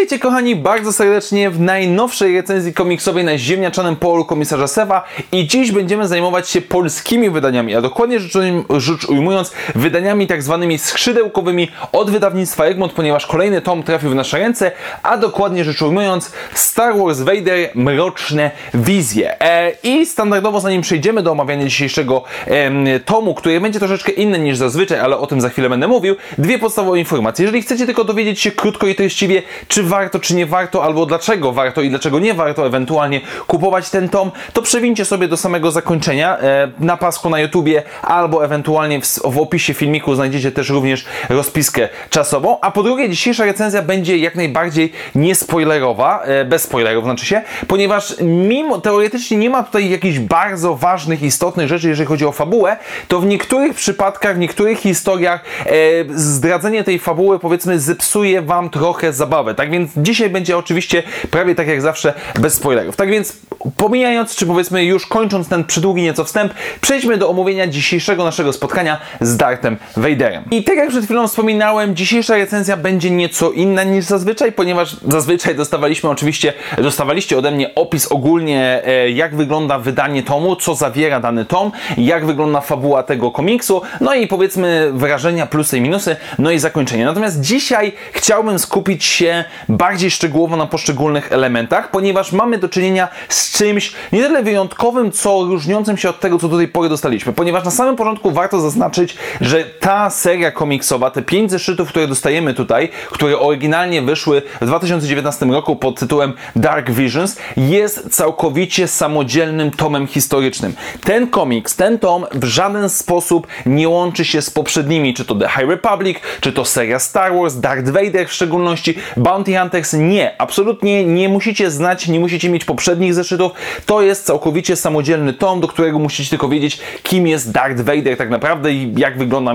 Witajcie 0.00 0.22
kochani 0.22 0.56
bardzo 0.56 0.92
serdecznie 0.92 1.50
w 1.50 1.60
najnowszej 1.60 2.36
recenzji 2.36 2.74
komiksowej 2.74 3.24
na 3.24 3.38
ziemniaczanym 3.38 3.96
polu 3.96 4.24
komisarza 4.24 4.68
Sewa 4.68 5.04
i 5.32 5.46
dziś 5.46 5.72
będziemy 5.72 6.08
zajmować 6.08 6.48
się 6.48 6.60
polskimi 6.60 7.30
wydaniami, 7.30 7.74
a 7.74 7.80
dokładnie 7.80 8.20
rzecz, 8.20 9.04
ujmując 9.08 9.52
wydaniami 9.74 10.26
tak 10.26 10.42
zwanymi 10.42 10.78
skrzydełkowymi 10.78 11.68
od 11.92 12.10
wydawnictwa 12.10 12.64
Egmont, 12.64 12.92
ponieważ 12.92 13.26
kolejny 13.26 13.60
tom 13.60 13.82
trafił 13.82 14.10
w 14.10 14.14
nasze 14.14 14.38
ręce, 14.38 14.72
a 15.02 15.16
dokładnie 15.16 15.64
rzecz 15.64 15.82
ujmując 15.82 16.32
Star 16.54 16.96
Wars 16.96 17.20
Vader 17.20 17.70
Mroczne 17.74 18.50
Wizje. 18.74 19.42
E, 19.42 19.72
I 19.82 20.06
standardowo 20.06 20.60
zanim 20.60 20.82
przejdziemy 20.82 21.22
do 21.22 21.32
omawiania 21.32 21.64
dzisiejszego 21.64 22.24
e, 22.46 23.00
tomu, 23.00 23.34
który 23.34 23.60
będzie 23.60 23.78
troszeczkę 23.78 24.12
inny 24.12 24.38
niż 24.38 24.56
zazwyczaj, 24.56 25.00
ale 25.00 25.18
o 25.18 25.26
tym 25.26 25.40
za 25.40 25.48
chwilę 25.48 25.68
będę 25.68 25.88
mówił, 25.88 26.16
dwie 26.38 26.58
podstawowe 26.58 26.98
informacje. 26.98 27.42
Jeżeli 27.42 27.62
chcecie 27.62 27.86
tylko 27.86 28.04
dowiedzieć 28.04 28.40
się 28.40 28.50
krótko 28.50 28.86
i 28.86 28.94
treściwie, 28.94 29.42
czy 29.68 29.89
warto, 29.90 30.18
czy 30.18 30.34
nie 30.34 30.46
warto, 30.46 30.84
albo 30.84 31.06
dlaczego 31.06 31.52
warto 31.52 31.82
i 31.82 31.90
dlaczego 31.90 32.18
nie 32.18 32.34
warto 32.34 32.66
ewentualnie 32.66 33.20
kupować 33.46 33.90
ten 33.90 34.08
tom, 34.08 34.30
to 34.52 34.62
przewincie 34.62 35.04
sobie 35.04 35.28
do 35.28 35.36
samego 35.36 35.70
zakończenia 35.70 36.38
e, 36.38 36.70
na 36.78 36.96
pasku 36.96 37.30
na 37.30 37.40
YouTubie, 37.40 37.82
albo 38.02 38.44
ewentualnie 38.44 39.00
w, 39.00 39.18
w 39.24 39.38
opisie 39.38 39.74
filmiku 39.74 40.14
znajdziecie 40.14 40.52
też 40.52 40.68
również 40.68 41.04
rozpiskę 41.28 41.88
czasową. 42.10 42.58
A 42.60 42.70
po 42.70 42.82
drugie, 42.82 43.08
dzisiejsza 43.08 43.44
recenzja 43.44 43.82
będzie 43.82 44.16
jak 44.16 44.34
najbardziej 44.34 44.92
niespoilerowa, 45.14 46.22
e, 46.22 46.44
bez 46.44 46.62
spoilerów 46.62 47.04
znaczy 47.04 47.26
się, 47.26 47.42
ponieważ 47.68 48.14
mimo 48.22 48.80
teoretycznie 48.80 49.36
nie 49.36 49.50
ma 49.50 49.62
tutaj 49.62 49.90
jakichś 49.90 50.18
bardzo 50.18 50.76
ważnych, 50.76 51.22
istotnych 51.22 51.68
rzeczy, 51.68 51.88
jeżeli 51.88 52.06
chodzi 52.06 52.24
o 52.24 52.32
fabułę, 52.32 52.76
to 53.08 53.20
w 53.20 53.26
niektórych 53.26 53.74
przypadkach, 53.74 54.36
w 54.36 54.38
niektórych 54.38 54.78
historiach 54.78 55.44
e, 55.66 55.72
zdradzenie 56.08 56.84
tej 56.84 56.98
fabuły 56.98 57.38
powiedzmy 57.38 57.80
zepsuje 57.80 58.42
wam 58.42 58.70
trochę 58.70 59.12
zabawę. 59.12 59.54
Tak 59.54 59.70
więc 59.70 59.79
dzisiaj 59.96 60.30
będzie 60.30 60.58
oczywiście 60.58 61.02
prawie 61.30 61.54
tak 61.54 61.68
jak 61.68 61.82
zawsze 61.82 62.14
bez 62.40 62.54
spoilerów. 62.54 62.96
Tak 62.96 63.10
więc 63.10 63.36
pomijając, 63.76 64.36
czy 64.36 64.46
powiedzmy 64.46 64.84
już 64.84 65.06
kończąc 65.06 65.48
ten 65.48 65.64
przydługi 65.64 66.02
nieco 66.02 66.24
wstęp, 66.24 66.54
przejdźmy 66.80 67.16
do 67.16 67.30
omówienia 67.30 67.66
dzisiejszego 67.66 68.24
naszego 68.24 68.52
spotkania 68.52 68.98
z 69.20 69.36
Darthem 69.36 69.76
Vaderem. 69.96 70.44
I 70.50 70.64
tak 70.64 70.76
jak 70.76 70.88
przed 70.88 71.04
chwilą 71.04 71.28
wspominałem, 71.28 71.96
dzisiejsza 71.96 72.36
recenzja 72.36 72.76
będzie 72.76 73.10
nieco 73.10 73.50
inna 73.50 73.84
niż 73.84 74.04
zazwyczaj, 74.04 74.52
ponieważ 74.52 74.96
zazwyczaj 75.08 75.54
dostawaliśmy 75.54 76.10
oczywiście, 76.10 76.52
dostawaliście 76.78 77.38
ode 77.38 77.50
mnie 77.50 77.74
opis 77.74 78.06
ogólnie, 78.06 78.82
e, 78.86 79.10
jak 79.10 79.36
wygląda 79.36 79.78
wydanie 79.78 80.22
tomu, 80.22 80.56
co 80.56 80.74
zawiera 80.74 81.20
dany 81.20 81.44
tom, 81.44 81.72
jak 81.98 82.26
wygląda 82.26 82.60
fabuła 82.60 83.02
tego 83.02 83.30
komiksu, 83.30 83.82
no 84.00 84.14
i 84.14 84.26
powiedzmy 84.26 84.90
wrażenia, 84.92 85.46
plusy 85.46 85.78
i 85.78 85.80
minusy, 85.80 86.16
no 86.38 86.50
i 86.50 86.58
zakończenie. 86.58 87.04
Natomiast 87.04 87.40
dzisiaj 87.40 87.92
chciałbym 88.12 88.58
skupić 88.58 89.04
się 89.04 89.44
bardziej 89.70 90.10
szczegółowo 90.10 90.56
na 90.56 90.66
poszczególnych 90.66 91.32
elementach, 91.32 91.90
ponieważ 91.90 92.32
mamy 92.32 92.58
do 92.58 92.68
czynienia 92.68 93.08
z 93.28 93.58
czymś 93.58 93.92
nie 94.12 94.22
tyle 94.22 94.42
wyjątkowym, 94.42 95.12
co 95.12 95.44
różniącym 95.44 95.96
się 95.96 96.10
od 96.10 96.20
tego, 96.20 96.38
co 96.38 96.48
do 96.48 96.56
tej 96.56 96.68
pory 96.68 96.88
dostaliśmy. 96.88 97.32
Ponieważ 97.32 97.64
na 97.64 97.70
samym 97.70 97.96
początku 97.96 98.30
warto 98.30 98.60
zaznaczyć, 98.60 99.16
że 99.40 99.64
ta 99.64 100.10
seria 100.10 100.50
komiksowa, 100.50 101.10
te 101.10 101.22
pięć 101.22 101.50
zeszytów, 101.50 101.88
które 101.88 102.06
dostajemy 102.06 102.54
tutaj, 102.54 102.88
które 103.10 103.38
oryginalnie 103.38 104.02
wyszły 104.02 104.42
w 104.60 104.66
2019 104.66 105.46
roku 105.46 105.76
pod 105.76 106.00
tytułem 106.00 106.32
Dark 106.56 106.90
Visions, 106.90 107.36
jest 107.56 108.10
całkowicie 108.10 108.88
samodzielnym 108.88 109.70
tomem 109.70 110.06
historycznym. 110.06 110.74
Ten 111.04 111.26
komiks, 111.26 111.76
ten 111.76 111.98
tom 111.98 112.26
w 112.32 112.44
żaden 112.44 112.88
sposób 112.88 113.46
nie 113.66 113.88
łączy 113.88 114.24
się 114.24 114.42
z 114.42 114.50
poprzednimi, 114.50 115.14
czy 115.14 115.24
to 115.24 115.34
The 115.34 115.48
High 115.48 115.68
Republic, 115.68 116.18
czy 116.40 116.52
to 116.52 116.64
seria 116.64 116.98
Star 116.98 117.34
Wars, 117.34 117.60
Darth 117.60 117.88
Vader 117.88 118.28
w 118.28 118.32
szczególności, 118.32 118.94
Bounty 119.16 119.59
Nie, 119.92 120.34
absolutnie 120.38 121.04
nie 121.04 121.28
musicie 121.28 121.70
znać, 121.70 122.08
nie 122.08 122.20
musicie 122.20 122.50
mieć 122.50 122.64
poprzednich 122.64 123.14
zeszytów. 123.14 123.52
To 123.86 124.02
jest 124.02 124.26
całkowicie 124.26 124.76
samodzielny 124.76 125.32
tom, 125.32 125.60
do 125.60 125.68
którego 125.68 125.98
musicie 125.98 126.30
tylko 126.30 126.48
wiedzieć, 126.48 126.80
kim 127.02 127.26
jest 127.26 127.52
Darth 127.52 127.80
Vader 127.80 128.16
tak 128.16 128.30
naprawdę 128.30 128.72
i 128.72 128.94
jak 128.96 129.18
wygląda 129.18 129.54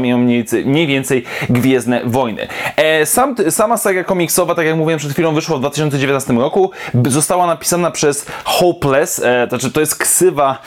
mniej 0.66 0.88
więcej 0.88 1.24
Gwiezdne 1.50 2.02
Wojny. 2.06 2.48
E, 2.76 3.06
sam, 3.06 3.36
sama 3.50 3.78
seria 3.78 4.04
komiksowa, 4.04 4.56
tak 4.56 4.66
jak 4.66 4.76
mówiłem 4.76 5.00
przed 5.00 5.12
chwilą, 5.12 5.34
wyszła 5.34 5.58
w 5.58 5.60
2019 5.60 6.34
roku. 6.34 6.72
Została 7.08 7.48
napisana 7.48 7.92
przez 7.92 8.26
Hopeless, 8.44 9.20
e, 9.20 9.48
to 9.48 9.50
znaczy 9.50 9.74
to 9.74 9.80
jest 9.80 9.96
ksywa 9.96 10.62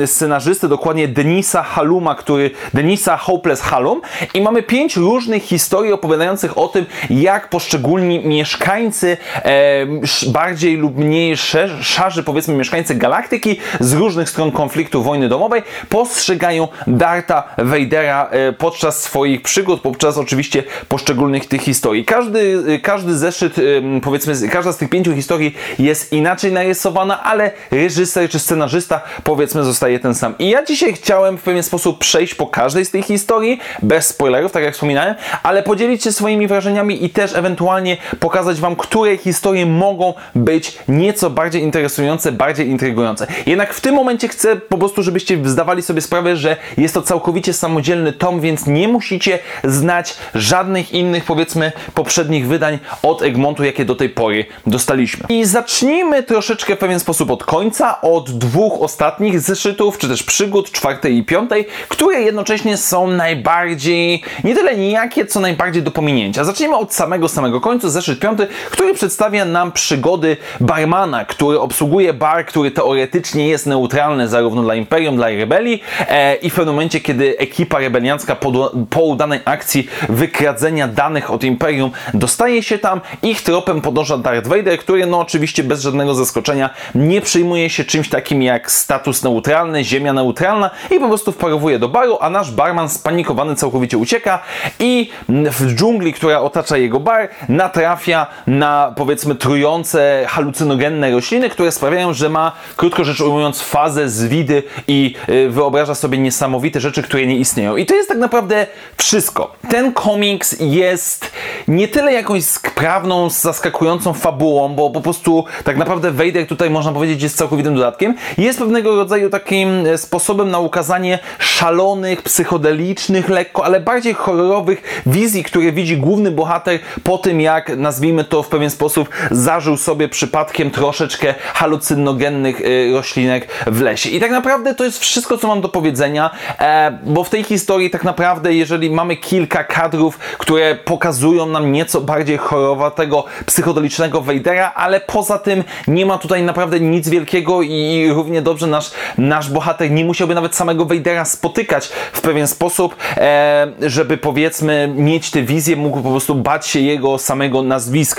e, 0.00 0.06
scenarzysty, 0.06 0.68
dokładnie 0.68 1.08
Denisa 1.08 1.62
Haluma, 1.62 2.14
który 2.14 2.50
Denisa 2.74 3.16
Hopeless 3.16 3.60
Halum 3.60 4.00
i 4.34 4.40
mamy 4.40 4.62
pięć 4.62 4.96
różnych 4.96 5.42
historii 5.42 5.92
opowiadających 5.92 6.58
o 6.58 6.68
tym, 6.68 6.86
jak 7.10 7.50
poszczególni 7.50 8.18
mieszkańcy, 8.18 8.71
e, 8.78 9.86
bardziej 10.26 10.76
lub 10.76 10.96
mniej 10.96 11.36
szarzy, 11.82 12.22
powiedzmy 12.22 12.54
mieszkańcy 12.54 12.94
galaktyki 12.94 13.58
z 13.80 13.92
różnych 13.92 14.28
stron 14.30 14.52
konfliktu 14.52 15.02
wojny 15.02 15.28
domowej 15.28 15.62
postrzegają 15.88 16.68
Darta 16.86 17.54
Vadera 17.58 18.28
e, 18.30 18.52
podczas 18.52 19.02
swoich 19.02 19.42
przygód, 19.42 19.80
podczas 19.80 20.18
oczywiście 20.18 20.62
poszczególnych 20.88 21.46
tych 21.46 21.62
historii. 21.62 22.04
Każdy, 22.04 22.80
każdy 22.82 23.18
zeszyt, 23.18 23.58
e, 23.58 23.62
powiedzmy, 24.00 24.48
każda 24.48 24.72
z 24.72 24.76
tych 24.76 24.90
pięciu 24.90 25.14
historii 25.14 25.54
jest 25.78 26.12
inaczej 26.12 26.52
narysowana, 26.52 27.22
ale 27.22 27.50
reżyser 27.70 28.30
czy 28.30 28.38
scenarzysta, 28.38 29.00
powiedzmy, 29.24 29.64
zostaje 29.64 29.98
ten 30.00 30.14
sam. 30.14 30.34
I 30.38 30.50
ja 30.50 30.64
dzisiaj 30.64 30.92
chciałem 30.92 31.38
w 31.38 31.42
pewien 31.42 31.62
sposób 31.62 31.98
przejść 31.98 32.34
po 32.34 32.46
każdej 32.46 32.84
z 32.84 32.90
tych 32.90 33.04
historii, 33.04 33.60
bez 33.82 34.06
spoilerów, 34.08 34.52
tak 34.52 34.62
jak 34.62 34.74
wspominałem, 34.74 35.14
ale 35.42 35.62
podzielić 35.62 36.02
się 36.02 36.12
swoimi 36.12 36.46
wrażeniami 36.46 37.04
i 37.04 37.10
też 37.10 37.34
ewentualnie 37.34 37.96
pokazać 38.20 38.60
Wam, 38.62 38.76
które 38.76 39.16
historie 39.16 39.66
mogą 39.66 40.14
być 40.34 40.78
nieco 40.88 41.30
bardziej 41.30 41.62
interesujące, 41.62 42.32
bardziej 42.32 42.68
intrygujące. 42.68 43.26
Jednak 43.46 43.74
w 43.74 43.80
tym 43.80 43.94
momencie 43.94 44.28
chcę 44.28 44.56
po 44.56 44.78
prostu, 44.78 45.02
żebyście 45.02 45.38
zdawali 45.44 45.82
sobie 45.82 46.00
sprawę, 46.00 46.36
że 46.36 46.56
jest 46.76 46.94
to 46.94 47.02
całkowicie 47.02 47.52
samodzielny 47.52 48.12
tom, 48.12 48.40
więc 48.40 48.66
nie 48.66 48.88
musicie 48.88 49.38
znać 49.64 50.14
żadnych 50.34 50.92
innych, 50.92 51.24
powiedzmy, 51.24 51.72
poprzednich 51.94 52.46
wydań 52.46 52.78
od 53.02 53.22
Egmontu, 53.22 53.64
jakie 53.64 53.84
do 53.84 53.94
tej 53.94 54.08
pory 54.08 54.44
dostaliśmy. 54.66 55.26
I 55.28 55.44
zacznijmy 55.44 56.22
troszeczkę 56.22 56.76
w 56.76 56.78
pewien 56.78 57.00
sposób 57.00 57.30
od 57.30 57.44
końca, 57.44 58.00
od 58.00 58.30
dwóch 58.30 58.82
ostatnich 58.82 59.40
zeszytów, 59.40 59.98
czy 59.98 60.08
też 60.08 60.22
przygód 60.22 60.72
czwartej 60.72 61.16
i 61.16 61.24
piątej, 61.24 61.66
które 61.88 62.20
jednocześnie 62.20 62.76
są 62.76 63.06
najbardziej, 63.06 64.22
nie 64.44 64.54
tyle 64.54 64.76
nijakie, 64.76 65.26
co 65.26 65.40
najbardziej 65.40 65.82
do 65.82 65.90
pominięcia. 65.90 66.44
Zacznijmy 66.44 66.76
od 66.76 66.94
samego, 66.94 67.28
samego 67.28 67.60
końca, 67.60 67.90
zeszyt 67.90 68.20
piąty, 68.20 68.46
który 68.70 68.94
przedstawia 68.94 69.44
nam 69.44 69.72
przygody 69.72 70.36
barmana, 70.60 71.24
który 71.24 71.60
obsługuje 71.60 72.12
bar, 72.12 72.46
który 72.46 72.70
teoretycznie 72.70 73.48
jest 73.48 73.66
neutralny 73.66 74.28
zarówno 74.28 74.62
dla 74.62 74.74
Imperium, 74.74 75.16
dla 75.16 75.28
rebelii 75.28 75.82
e, 76.08 76.34
i 76.34 76.50
w 76.50 76.54
pewnym 76.54 76.74
momencie, 76.74 77.00
kiedy 77.00 77.38
ekipa 77.38 77.78
rebeliancka 77.78 78.36
po, 78.36 78.72
po 78.90 79.02
udanej 79.02 79.40
akcji 79.44 79.88
wykradzenia 80.08 80.88
danych 80.88 81.30
od 81.30 81.44
Imperium 81.44 81.90
dostaje 82.14 82.62
się 82.62 82.78
tam, 82.78 83.00
ich 83.22 83.42
tropem 83.42 83.80
podąża 83.80 84.18
Darth 84.18 84.48
Vader, 84.48 84.78
który 84.78 85.06
no 85.06 85.20
oczywiście 85.20 85.64
bez 85.64 85.80
żadnego 85.80 86.14
zaskoczenia 86.14 86.70
nie 86.94 87.20
przyjmuje 87.20 87.70
się 87.70 87.84
czymś 87.84 88.08
takim 88.08 88.42
jak 88.42 88.70
status 88.70 89.22
neutralny, 89.22 89.84
ziemia 89.84 90.12
neutralna 90.12 90.70
i 90.90 91.00
po 91.00 91.08
prostu 91.08 91.32
wparowuje 91.32 91.78
do 91.78 91.88
baru, 91.88 92.18
a 92.20 92.30
nasz 92.30 92.50
barman 92.50 92.88
spanikowany 92.88 93.56
całkowicie 93.56 93.98
ucieka 93.98 94.38
i 94.78 95.10
w 95.28 95.74
dżungli, 95.74 96.12
która 96.12 96.40
otacza 96.40 96.76
jego 96.76 97.00
bar, 97.00 97.28
natrafia 97.48 98.26
na 98.46 98.92
powiedzmy 98.96 99.34
trujące, 99.34 100.24
halucynogenne 100.28 101.10
rośliny, 101.10 101.50
które 101.50 101.72
sprawiają, 101.72 102.12
że 102.12 102.28
ma, 102.28 102.52
krótko 102.76 103.04
rzecz 103.04 103.20
ujmując, 103.20 103.62
fazę 103.62 104.08
zwidy 104.08 104.62
i 104.88 105.14
y, 105.28 105.50
wyobraża 105.50 105.94
sobie 105.94 106.18
niesamowite 106.18 106.80
rzeczy, 106.80 107.02
które 107.02 107.26
nie 107.26 107.36
istnieją. 107.36 107.76
I 107.76 107.86
to 107.86 107.94
jest 107.94 108.08
tak 108.08 108.18
naprawdę 108.18 108.66
wszystko. 108.96 109.52
Ten 109.70 109.92
komiks 109.92 110.56
jest 110.60 111.32
nie 111.68 111.88
tyle 111.88 112.12
jakąś 112.12 112.44
sprawną, 112.44 113.30
zaskakującą 113.30 114.12
fabułą, 114.12 114.68
bo 114.68 114.90
po 114.90 115.00
prostu 115.00 115.44
tak 115.64 115.76
naprawdę 115.76 116.10
Vader 116.10 116.46
tutaj 116.46 116.70
można 116.70 116.92
powiedzieć 116.92 117.22
jest 117.22 117.36
całkowitym 117.36 117.74
dodatkiem. 117.74 118.14
Jest 118.38 118.58
pewnego 118.58 118.96
rodzaju 118.96 119.30
takim 119.30 119.86
e, 119.86 119.98
sposobem 119.98 120.50
na 120.50 120.58
ukazanie 120.58 121.18
szalonych, 121.38 122.22
psychodelicznych, 122.22 123.28
lekko, 123.28 123.64
ale 123.64 123.80
bardziej 123.80 124.14
horrorowych 124.14 125.02
wizji, 125.06 125.44
które 125.44 125.72
widzi 125.72 125.96
główny 125.96 126.30
bohater 126.30 126.78
po 127.04 127.18
tym, 127.18 127.40
jak 127.40 127.76
nazwijmy 127.76 128.24
to 128.32 128.42
w 128.42 128.48
pewien 128.48 128.70
sposób 128.70 129.08
zażył 129.30 129.76
sobie 129.76 130.08
przypadkiem 130.08 130.70
troszeczkę 130.70 131.34
halucynogennych 131.54 132.60
y, 132.60 132.90
roślinek 132.94 133.48
w 133.66 133.80
lesie. 133.80 134.10
I 134.10 134.20
tak 134.20 134.30
naprawdę 134.30 134.74
to 134.74 134.84
jest 134.84 134.98
wszystko, 134.98 135.38
co 135.38 135.48
mam 135.48 135.60
do 135.60 135.68
powiedzenia, 135.68 136.30
e, 136.58 136.98
bo 137.04 137.24
w 137.24 137.30
tej 137.30 137.44
historii 137.44 137.90
tak 137.90 138.04
naprawdę, 138.04 138.54
jeżeli 138.54 138.90
mamy 138.90 139.16
kilka 139.16 139.64
kadrów, 139.64 140.18
które 140.18 140.74
pokazują 140.74 141.46
nam 141.46 141.72
nieco 141.72 142.00
bardziej 142.00 142.38
chorowatego, 142.38 143.24
psychodelicznego 143.46 144.20
Vadera, 144.20 144.72
ale 144.74 145.00
poza 145.00 145.38
tym 145.38 145.64
nie 145.88 146.06
ma 146.06 146.18
tutaj 146.18 146.42
naprawdę 146.42 146.80
nic 146.80 147.08
wielkiego 147.08 147.62
i 147.62 148.10
równie 148.14 148.42
dobrze 148.42 148.66
nasz, 148.66 148.90
nasz 149.18 149.50
bohater 149.50 149.90
nie 149.90 150.04
musiałby 150.04 150.34
nawet 150.34 150.56
samego 150.56 150.84
Vadera 150.84 151.24
spotykać 151.24 151.88
w 152.12 152.20
pewien 152.20 152.46
sposób, 152.46 152.96
e, 153.16 153.66
żeby 153.80 154.16
powiedzmy 154.16 154.92
mieć 154.96 155.30
tę 155.30 155.42
wizję, 155.42 155.76
mógł 155.76 156.02
po 156.02 156.10
prostu 156.10 156.34
bać 156.34 156.66
się 156.66 156.80
jego 156.80 157.18
samego 157.18 157.62
nazwiska. 157.62 158.11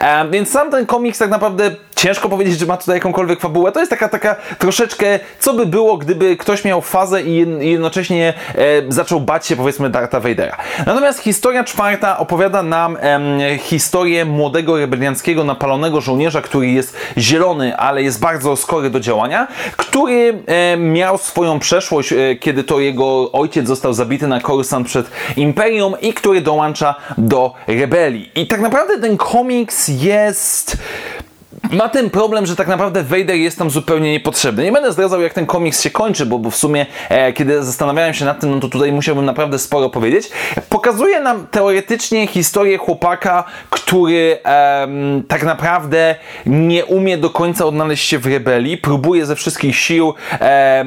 E, 0.00 0.28
więc 0.30 0.50
sam 0.50 0.70
ten 0.70 0.86
komiks 0.86 1.18
tak 1.18 1.30
naprawdę 1.30 1.70
ciężko 2.00 2.28
powiedzieć, 2.28 2.58
że 2.58 2.66
ma 2.66 2.76
tutaj 2.76 2.96
jakąkolwiek 2.96 3.40
fabułę. 3.40 3.72
To 3.72 3.80
jest 3.80 3.90
taka, 3.90 4.08
taka 4.08 4.36
troszeczkę, 4.58 5.20
co 5.38 5.54
by 5.54 5.66
było, 5.66 5.96
gdyby 5.96 6.36
ktoś 6.36 6.64
miał 6.64 6.80
fazę 6.80 7.22
i 7.22 7.46
jednocześnie 7.70 8.34
e, 8.54 8.62
zaczął 8.88 9.20
bać 9.20 9.46
się 9.46 9.56
powiedzmy 9.56 9.90
Darta 9.90 10.20
Vadera. 10.20 10.56
Natomiast 10.86 11.18
historia 11.18 11.64
czwarta 11.64 12.18
opowiada 12.18 12.62
nam 12.62 12.98
historię 13.58 14.24
młodego 14.24 14.78
rebelianckiego 14.78 15.44
napalonego 15.44 16.00
żołnierza, 16.00 16.42
który 16.42 16.70
jest 16.70 16.96
zielony, 17.18 17.76
ale 17.76 18.02
jest 18.02 18.20
bardzo 18.20 18.56
skory 18.56 18.90
do 18.90 19.00
działania, 19.00 19.48
który 19.76 20.42
e, 20.46 20.76
miał 20.76 21.18
swoją 21.18 21.58
przeszłość, 21.58 22.12
e, 22.12 22.36
kiedy 22.36 22.64
to 22.64 22.80
jego 22.80 23.32
ojciec 23.32 23.66
został 23.66 23.92
zabity 23.92 24.26
na 24.26 24.40
Coruscant 24.40 24.86
przed 24.86 25.10
Imperium 25.36 25.94
i 26.00 26.14
który 26.14 26.40
dołącza 26.40 26.94
do 27.18 27.54
rebelii. 27.66 28.30
I 28.34 28.46
tak 28.46 28.60
naprawdę 28.60 29.00
ten 29.00 29.16
komiks 29.16 29.88
jest 29.88 30.76
ma 31.72 31.88
ten 31.88 32.10
problem, 32.10 32.46
że 32.46 32.56
tak 32.56 32.68
naprawdę 32.68 33.02
Vader 33.02 33.36
jest 33.36 33.58
tam 33.58 33.70
zupełnie 33.70 34.12
niepotrzebny. 34.12 34.64
Nie 34.64 34.72
będę 34.72 34.92
zdradzał, 34.92 35.20
jak 35.20 35.34
ten 35.34 35.46
komiks 35.46 35.82
się 35.82 35.90
kończy, 35.90 36.26
bo, 36.26 36.38
bo 36.38 36.50
w 36.50 36.56
sumie, 36.56 36.86
e, 37.08 37.32
kiedy 37.32 37.64
zastanawiałem 37.64 38.14
się 38.14 38.24
nad 38.24 38.40
tym, 38.40 38.50
no 38.50 38.60
to 38.60 38.68
tutaj 38.68 38.92
musiałbym 38.92 39.24
naprawdę 39.24 39.58
sporo 39.58 39.90
powiedzieć. 39.90 40.30
Pokazuje 40.68 41.20
nam 41.20 41.46
teoretycznie 41.46 42.26
historię 42.26 42.78
chłopaka, 42.78 43.44
który 43.70 44.38
e, 44.44 44.88
tak 45.28 45.42
naprawdę 45.42 46.14
nie 46.46 46.84
umie 46.84 47.18
do 47.18 47.30
końca 47.30 47.66
odnaleźć 47.66 48.08
się 48.08 48.18
w 48.18 48.26
rebelii, 48.26 48.78
próbuje 48.78 49.26
ze 49.26 49.36
wszystkich 49.36 49.76
sił, 49.76 50.14
e, 50.40 50.84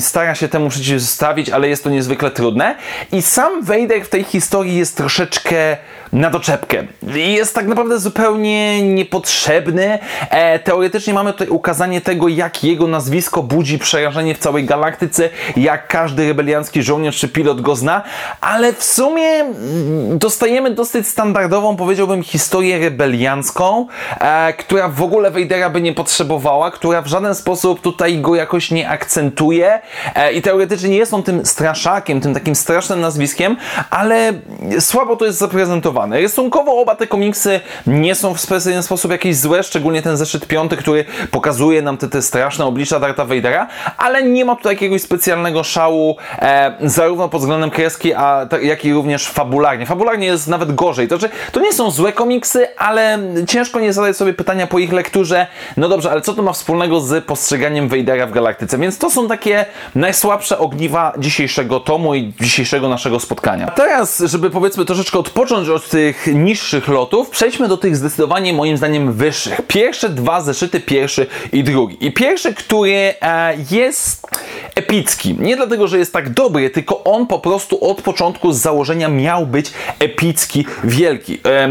stara 0.00 0.34
się 0.34 0.48
temu 0.48 0.68
przeciwstawić, 0.68 1.50
ale 1.50 1.68
jest 1.68 1.84
to 1.84 1.90
niezwykle 1.90 2.30
trudne. 2.30 2.76
I 3.12 3.22
sam 3.22 3.62
Vader 3.64 4.04
w 4.04 4.08
tej 4.08 4.24
historii 4.24 4.76
jest 4.76 4.96
troszeczkę 4.96 5.76
na 6.12 6.30
doczepkę. 6.30 6.86
Jest 7.14 7.54
tak 7.54 7.66
naprawdę 7.66 7.98
zupełnie 7.98 8.82
niepotrzebny. 8.82 9.98
E, 10.30 10.58
teoretycznie 10.58 11.14
mamy 11.14 11.32
tutaj 11.32 11.48
ukazanie 11.48 12.00
tego, 12.00 12.28
jak 12.28 12.64
jego 12.64 12.86
nazwisko 12.86 13.42
budzi 13.42 13.78
przerażenie 13.78 14.34
w 14.34 14.38
całej 14.38 14.64
galaktyce, 14.64 15.28
jak 15.56 15.88
każdy 15.88 16.28
rebeliancki 16.28 16.82
żołnierz 16.82 17.18
czy 17.18 17.28
pilot 17.28 17.60
go 17.60 17.76
zna, 17.76 18.02
ale 18.40 18.72
w 18.72 18.84
sumie 18.84 19.28
mm, 19.28 20.18
dostajemy 20.18 20.70
dosyć 20.70 21.08
standardową, 21.08 21.76
powiedziałbym, 21.76 22.22
historię 22.22 22.78
rebeliancką, 22.78 23.86
e, 24.20 24.52
która 24.52 24.88
w 24.88 25.02
ogóle 25.02 25.30
Vadera 25.30 25.70
by 25.70 25.80
nie 25.80 25.92
potrzebowała, 25.92 26.70
która 26.70 27.02
w 27.02 27.06
żaden 27.06 27.34
sposób 27.34 27.80
tutaj 27.80 28.18
go 28.18 28.34
jakoś 28.34 28.70
nie 28.70 28.88
akcentuje 28.88 29.80
e, 30.14 30.32
i 30.32 30.42
teoretycznie 30.42 30.88
nie 30.88 30.96
jest 30.96 31.14
on 31.14 31.22
tym 31.22 31.46
straszakiem, 31.46 32.20
tym 32.20 32.34
takim 32.34 32.54
strasznym 32.54 33.00
nazwiskiem, 33.00 33.56
ale 33.90 34.32
słabo 34.80 35.16
to 35.16 35.24
jest 35.26 35.38
zaprezentowane 35.38 35.99
zaangażowany. 36.00 36.20
Rysunkowo 36.20 36.80
oba 36.80 36.94
te 36.94 37.06
komiksy 37.06 37.60
nie 37.86 38.14
są 38.14 38.34
w 38.34 38.40
specjalny 38.40 38.82
sposób 38.82 39.10
jakieś 39.10 39.36
złe, 39.36 39.62
szczególnie 39.62 40.02
ten 40.02 40.16
zeszyt 40.16 40.46
piąty, 40.46 40.76
który 40.76 41.04
pokazuje 41.30 41.82
nam 41.82 41.96
te, 41.96 42.08
te 42.08 42.22
straszne 42.22 42.64
oblicza 42.64 43.00
Darta 43.00 43.24
Vadera, 43.24 43.68
ale 43.98 44.22
nie 44.22 44.44
ma 44.44 44.56
tu 44.56 44.68
jakiegoś 44.68 45.02
specjalnego 45.02 45.64
szału, 45.64 46.16
e, 46.38 46.72
zarówno 46.80 47.28
pod 47.28 47.40
względem 47.40 47.70
kreski, 47.70 48.14
a, 48.14 48.46
jak 48.62 48.84
i 48.84 48.92
również 48.92 49.28
fabularnie. 49.28 49.86
Fabularnie 49.86 50.26
jest 50.26 50.48
nawet 50.48 50.74
gorzej. 50.74 51.08
To, 51.08 51.18
znaczy, 51.18 51.34
to 51.52 51.60
nie 51.60 51.72
są 51.72 51.90
złe 51.90 52.12
komiksy, 52.12 52.76
ale 52.76 53.18
ciężko 53.48 53.80
nie 53.80 53.92
zadać 53.92 54.16
sobie 54.16 54.34
pytania 54.34 54.66
po 54.66 54.78
ich 54.78 54.92
lekturze, 54.92 55.46
no 55.76 55.88
dobrze, 55.88 56.10
ale 56.10 56.20
co 56.20 56.34
to 56.34 56.42
ma 56.42 56.52
wspólnego 56.52 57.00
z 57.00 57.24
postrzeganiem 57.24 57.88
Vadera 57.88 58.26
w 58.26 58.32
galaktyce? 58.32 58.78
Więc 58.78 58.98
to 58.98 59.10
są 59.10 59.28
takie 59.28 59.66
najsłabsze 59.94 60.58
ogniwa 60.58 61.12
dzisiejszego 61.18 61.80
tomu 61.80 62.14
i 62.14 62.32
dzisiejszego 62.40 62.88
naszego 62.88 63.20
spotkania. 63.20 63.66
A 63.66 63.70
teraz, 63.70 64.18
żeby 64.18 64.50
powiedzmy 64.50 64.84
troszeczkę 64.84 65.18
odpocząć 65.18 65.68
od 65.68 65.89
tych 65.90 66.26
niższych 66.34 66.88
lotów, 66.88 67.30
przejdźmy 67.30 67.68
do 67.68 67.76
tych 67.76 67.96
zdecydowanie 67.96 68.52
moim 68.52 68.76
zdaniem 68.76 69.12
wyższych. 69.12 69.60
Pierwsze 69.66 70.08
dwa 70.08 70.40
zeszyty, 70.40 70.80
pierwszy 70.80 71.26
i 71.52 71.64
drugi. 71.64 72.06
I 72.06 72.12
pierwszy, 72.12 72.54
który 72.54 73.14
e, 73.22 73.54
jest 73.70 74.26
epicki. 74.74 75.36
Nie 75.38 75.56
dlatego, 75.56 75.88
że 75.88 75.98
jest 75.98 76.12
tak 76.12 76.30
dobry, 76.30 76.70
tylko 76.70 77.04
on 77.04 77.26
po 77.26 77.38
prostu 77.38 77.84
od 77.84 78.02
początku 78.02 78.52
z 78.52 78.58
założenia 78.58 79.08
miał 79.08 79.46
być 79.46 79.72
epicki, 79.98 80.66
wielki. 80.84 81.38
E, 81.44 81.68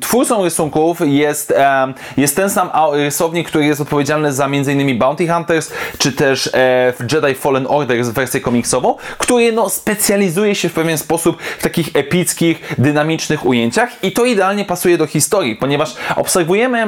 twórcą 0.00 0.44
rysunków 0.44 1.00
jest, 1.04 1.50
e, 1.50 1.92
jest 2.16 2.36
ten 2.36 2.50
sam 2.50 2.70
rysownik, 2.92 3.48
który 3.48 3.64
jest 3.64 3.80
odpowiedzialny 3.80 4.32
za 4.32 4.44
m.in. 4.44 4.98
Bounty 4.98 5.28
Hunters, 5.28 5.70
czy 5.98 6.12
też 6.12 6.50
e, 6.54 6.92
Jedi 7.12 7.34
Fallen 7.34 7.66
Order 7.68 8.04
z 8.04 8.08
wersją 8.08 8.40
komiksową, 8.40 8.96
który 9.18 9.52
no, 9.52 9.70
specjalizuje 9.70 10.54
się 10.54 10.68
w 10.68 10.72
pewien 10.72 10.98
sposób 10.98 11.42
w 11.58 11.62
takich 11.62 11.88
epickich, 11.94 12.74
dynamicznych 12.78 13.45
ujęciach 13.46 14.04
i 14.04 14.12
to 14.12 14.24
idealnie 14.24 14.64
pasuje 14.64 14.98
do 14.98 15.06
historii, 15.06 15.56
ponieważ 15.56 15.94
obserwujemy 16.16 16.86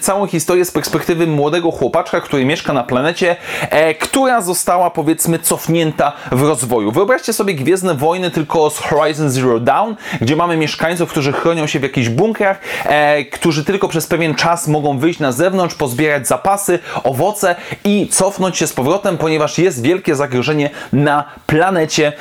całą 0.00 0.26
historię 0.26 0.64
z 0.64 0.70
perspektywy 0.70 1.26
młodego 1.26 1.70
chłopaczka, 1.70 2.20
który 2.20 2.44
mieszka 2.44 2.72
na 2.72 2.84
planecie, 2.84 3.36
e, 3.60 3.94
która 3.94 4.40
została 4.40 4.90
powiedzmy 4.90 5.38
cofnięta 5.38 6.12
w 6.32 6.42
rozwoju. 6.42 6.92
Wyobraźcie 6.92 7.32
sobie 7.32 7.54
Gwiezdne 7.54 7.94
Wojny 7.94 8.30
tylko 8.30 8.70
z 8.70 8.78
Horizon 8.78 9.30
Zero 9.30 9.60
Dawn, 9.60 9.94
gdzie 10.20 10.36
mamy 10.36 10.56
mieszkańców, 10.56 11.10
którzy 11.10 11.32
chronią 11.32 11.66
się 11.66 11.78
w 11.78 11.82
jakichś 11.82 12.08
bunkrach, 12.08 12.60
e, 12.84 13.24
którzy 13.24 13.64
tylko 13.64 13.88
przez 13.88 14.06
pewien 14.06 14.34
czas 14.34 14.68
mogą 14.68 14.98
wyjść 14.98 15.20
na 15.20 15.32
zewnątrz, 15.32 15.74
pozbierać 15.74 16.28
zapasy, 16.28 16.78
owoce 17.04 17.54
i 17.84 18.08
cofnąć 18.08 18.56
się 18.56 18.66
z 18.66 18.72
powrotem, 18.72 19.18
ponieważ 19.18 19.58
jest 19.58 19.82
wielkie 19.82 20.14
zagrożenie 20.14 20.70
na 20.92 21.24
planecie, 21.46 22.12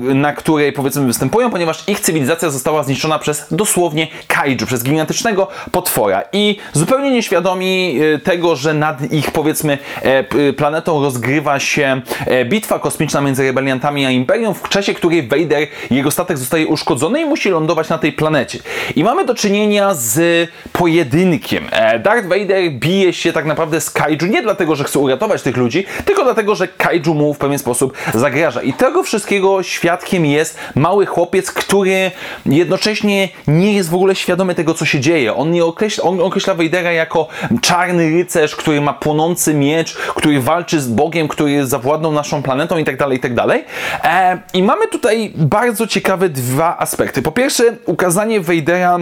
na 0.00 0.32
której 0.32 0.72
powiedzmy 0.72 1.06
występują, 1.06 1.50
ponieważ 1.50 1.88
ich 1.88 2.00
cywilizacja 2.00 2.45
została 2.50 2.82
zniszczona 2.82 3.18
przez 3.18 3.46
dosłownie 3.50 4.06
kaiju, 4.28 4.66
przez 4.66 4.82
gigantycznego 4.82 5.48
potwora. 5.72 6.22
I 6.32 6.56
zupełnie 6.72 7.10
nieświadomi 7.10 7.98
e, 8.14 8.18
tego, 8.18 8.56
że 8.56 8.74
nad 8.74 9.12
ich 9.12 9.30
powiedzmy 9.30 9.78
e, 10.02 10.52
planetą 10.52 11.02
rozgrywa 11.02 11.60
się 11.60 12.00
e, 12.26 12.44
bitwa 12.44 12.78
kosmiczna 12.78 13.20
między 13.20 13.42
rebeliantami 13.42 14.06
a 14.06 14.10
Imperium, 14.10 14.54
w 14.54 14.68
czasie 14.68 14.94
której 14.94 15.22
Vader, 15.22 15.66
jego 15.90 16.10
statek 16.10 16.38
zostaje 16.38 16.66
uszkodzony 16.66 17.20
i 17.20 17.24
musi 17.24 17.50
lądować 17.50 17.88
na 17.88 17.98
tej 17.98 18.12
planecie. 18.12 18.58
I 18.96 19.04
mamy 19.04 19.24
do 19.24 19.34
czynienia 19.34 19.94
z 19.94 20.48
pojedynkiem. 20.72 21.64
Darth 22.02 22.28
Vader 22.28 22.70
bije 22.70 23.12
się 23.12 23.32
tak 23.32 23.44
naprawdę 23.44 23.80
z 23.80 23.90
kaiju 23.90 24.26
nie 24.26 24.42
dlatego, 24.42 24.76
że 24.76 24.84
chce 24.84 24.98
uratować 24.98 25.42
tych 25.42 25.56
ludzi, 25.56 25.84
tylko 26.04 26.24
dlatego, 26.24 26.54
że 26.54 26.68
kaiju 26.68 27.14
mu 27.14 27.34
w 27.34 27.38
pewien 27.38 27.58
sposób 27.58 27.96
zagraża. 28.14 28.62
I 28.62 28.72
tego 28.72 29.02
wszystkiego 29.02 29.62
świadkiem 29.62 30.26
jest 30.26 30.58
mały 30.74 31.06
chłopiec, 31.06 31.52
który 31.52 32.10
jednocześnie 32.46 33.28
nie 33.46 33.72
jest 33.72 33.90
w 33.90 33.94
ogóle 33.94 34.14
świadomy 34.14 34.54
tego, 34.54 34.74
co 34.74 34.84
się 34.84 35.00
dzieje. 35.00 35.34
On 35.34 35.50
nie 35.50 35.64
określa, 35.64 36.04
on 36.04 36.20
określa 36.20 36.54
Vadera 36.54 36.92
jako 36.92 37.28
czarny 37.60 38.10
rycerz, 38.10 38.56
który 38.56 38.80
ma 38.80 38.92
płonący 38.92 39.54
miecz, 39.54 39.94
który 39.94 40.40
walczy 40.40 40.80
z 40.80 40.88
Bogiem, 40.88 41.28
który 41.28 41.66
zawładnął 41.66 42.12
naszą 42.12 42.42
planetą 42.42 42.78
i 42.78 42.84
tak 42.84 42.96
dalej, 42.96 43.18
i 43.18 43.20
tak 43.20 43.34
dalej. 43.34 43.64
E, 44.04 44.38
I 44.54 44.62
mamy 44.62 44.88
tutaj 44.88 45.32
bardzo 45.36 45.86
ciekawe 45.86 46.28
dwa 46.28 46.78
aspekty. 46.78 47.22
Po 47.22 47.32
pierwsze, 47.32 47.64
ukazanie 47.86 48.40
Vadera 48.40 48.98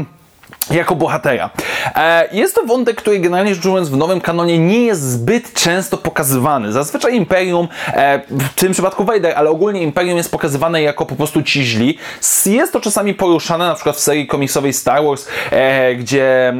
jako 0.70 0.94
bohatera. 0.94 1.50
E, 1.96 2.28
jest 2.32 2.54
to 2.54 2.64
wątek, 2.64 2.96
który 2.96 3.18
generalnie 3.18 3.54
rzecz 3.54 3.64
ujmując 3.64 3.88
w 3.88 3.96
nowym 3.96 4.20
kanonie 4.20 4.58
nie 4.58 4.84
jest 4.84 5.02
zbyt 5.02 5.52
często 5.52 5.96
pokazywany. 5.96 6.72
Zazwyczaj 6.72 7.14
Imperium, 7.16 7.68
e, 7.88 8.20
w 8.30 8.54
tym 8.54 8.72
przypadku 8.72 9.04
Vader, 9.04 9.34
ale 9.36 9.50
ogólnie 9.50 9.82
Imperium 9.82 10.16
jest 10.16 10.30
pokazywane 10.30 10.82
jako 10.82 11.06
po 11.06 11.14
prostu 11.16 11.42
ci 11.42 11.64
źli. 11.64 11.98
Jest 12.46 12.72
to 12.72 12.80
czasami 12.80 13.14
poruszane, 13.14 13.66
na 13.66 13.74
przykład 13.74 13.96
w 13.96 14.00
serii 14.00 14.26
komiksowej 14.26 14.72
Star 14.72 15.04
Wars, 15.04 15.28
e, 15.50 15.94
gdzie 15.94 16.54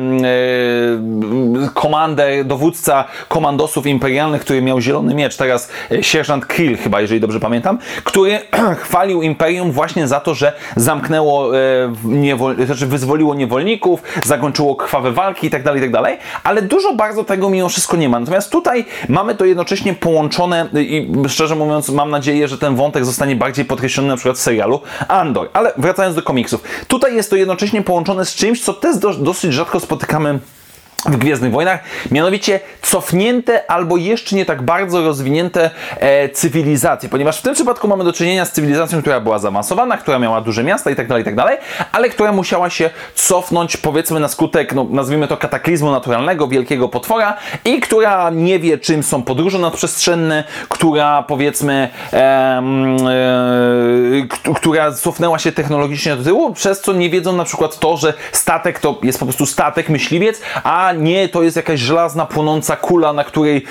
komander, 1.74 2.44
dowódca 2.44 3.04
komandosów 3.28 3.86
imperialnych, 3.86 4.40
który 4.40 4.62
miał 4.62 4.80
zielony 4.80 5.14
miecz, 5.14 5.36
teraz 5.36 5.68
sierżant 6.00 6.46
Krill 6.46 6.76
chyba, 6.76 7.00
jeżeli 7.00 7.20
dobrze 7.20 7.40
pamiętam, 7.40 7.78
który 8.04 8.40
chwalił 8.84 9.22
Imperium 9.22 9.72
właśnie 9.72 10.08
za 10.08 10.20
to, 10.20 10.34
że 10.34 10.52
zamknęło, 10.76 11.50
znaczy 12.66 12.86
wyzwoliło 12.86 13.34
niewolników, 13.34 13.93
bohaterów, 14.02 14.26
zakończyło 14.26 14.76
krwawe 14.76 15.12
walki 15.12 15.46
itd., 15.46 15.64
tak 15.64 15.74
itd., 15.76 16.02
tak 16.02 16.18
ale 16.44 16.62
dużo 16.62 16.94
bardzo 16.94 17.24
tego 17.24 17.50
mimo 17.50 17.68
wszystko 17.68 17.96
nie 17.96 18.08
ma. 18.08 18.20
Natomiast 18.20 18.50
tutaj 18.50 18.84
mamy 19.08 19.34
to 19.34 19.44
jednocześnie 19.44 19.94
połączone 19.94 20.68
i 20.74 21.12
szczerze 21.28 21.56
mówiąc 21.56 21.88
mam 21.88 22.10
nadzieję, 22.10 22.48
że 22.48 22.58
ten 22.58 22.76
wątek 22.76 23.04
zostanie 23.04 23.36
bardziej 23.36 23.64
podkreślony 23.64 24.08
na 24.08 24.16
przykład 24.16 24.36
w 24.36 24.40
serialu 24.40 24.80
Andor. 25.08 25.48
Ale 25.52 25.72
wracając 25.76 26.16
do 26.16 26.22
komiksów. 26.22 26.62
Tutaj 26.88 27.14
jest 27.14 27.30
to 27.30 27.36
jednocześnie 27.36 27.82
połączone 27.82 28.24
z 28.24 28.34
czymś, 28.34 28.64
co 28.64 28.74
też 28.74 28.96
dosyć 29.18 29.52
rzadko 29.52 29.80
spotykamy 29.80 30.38
w 31.06 31.16
Gwiezdnych 31.16 31.52
Wojnach, 31.52 31.80
mianowicie 32.10 32.60
cofnięte 32.82 33.70
albo 33.70 33.96
jeszcze 33.96 34.36
nie 34.36 34.44
tak 34.44 34.62
bardzo 34.62 35.02
rozwinięte 35.02 35.70
e, 35.96 36.28
cywilizacje, 36.28 37.08
ponieważ 37.08 37.38
w 37.38 37.42
tym 37.42 37.54
przypadku 37.54 37.88
mamy 37.88 38.04
do 38.04 38.12
czynienia 38.12 38.44
z 38.44 38.52
cywilizacją, 38.52 39.00
która 39.00 39.20
była 39.20 39.38
zaawansowana, 39.38 39.96
która 39.96 40.18
miała 40.18 40.40
duże 40.40 40.64
miasta 40.64 40.90
i 40.90 40.96
tak 40.96 41.08
dalej, 41.08 41.22
i 41.22 41.24
tak 41.24 41.34
ale 41.92 42.08
która 42.08 42.32
musiała 42.32 42.70
się 42.70 42.90
cofnąć 43.14 43.76
powiedzmy 43.76 44.20
na 44.20 44.28
skutek, 44.28 44.74
no, 44.74 44.86
nazwijmy 44.90 45.28
to 45.28 45.36
kataklizmu 45.36 45.90
naturalnego, 45.90 46.48
wielkiego 46.48 46.88
potwora 46.88 47.36
i 47.64 47.80
która 47.80 48.30
nie 48.30 48.58
wie 48.58 48.78
czym 48.78 49.02
są 49.02 49.22
podróże 49.22 49.58
nadprzestrzenne, 49.58 50.44
która 50.68 51.22
powiedzmy 51.22 51.88
e, 52.12 52.16
e, 52.16 52.62
która 54.54 54.92
cofnęła 54.92 55.38
się 55.38 55.52
technologicznie 55.52 56.16
do 56.16 56.24
tyłu, 56.24 56.52
przez 56.52 56.80
co 56.80 56.92
nie 56.92 57.10
wiedzą 57.10 57.32
na 57.32 57.44
przykład 57.44 57.78
to, 57.78 57.96
że 57.96 58.14
statek 58.32 58.78
to 58.78 58.98
jest 59.02 59.18
po 59.18 59.26
prostu 59.26 59.46
statek, 59.46 59.88
myśliwiec, 59.88 60.40
a 60.64 60.92
nie, 60.98 61.28
to 61.28 61.42
jest 61.42 61.56
jakaś 61.56 61.80
żelazna, 61.80 62.26
płonąca 62.26 62.76
kula, 62.76 63.12
na 63.12 63.24
której, 63.24 63.64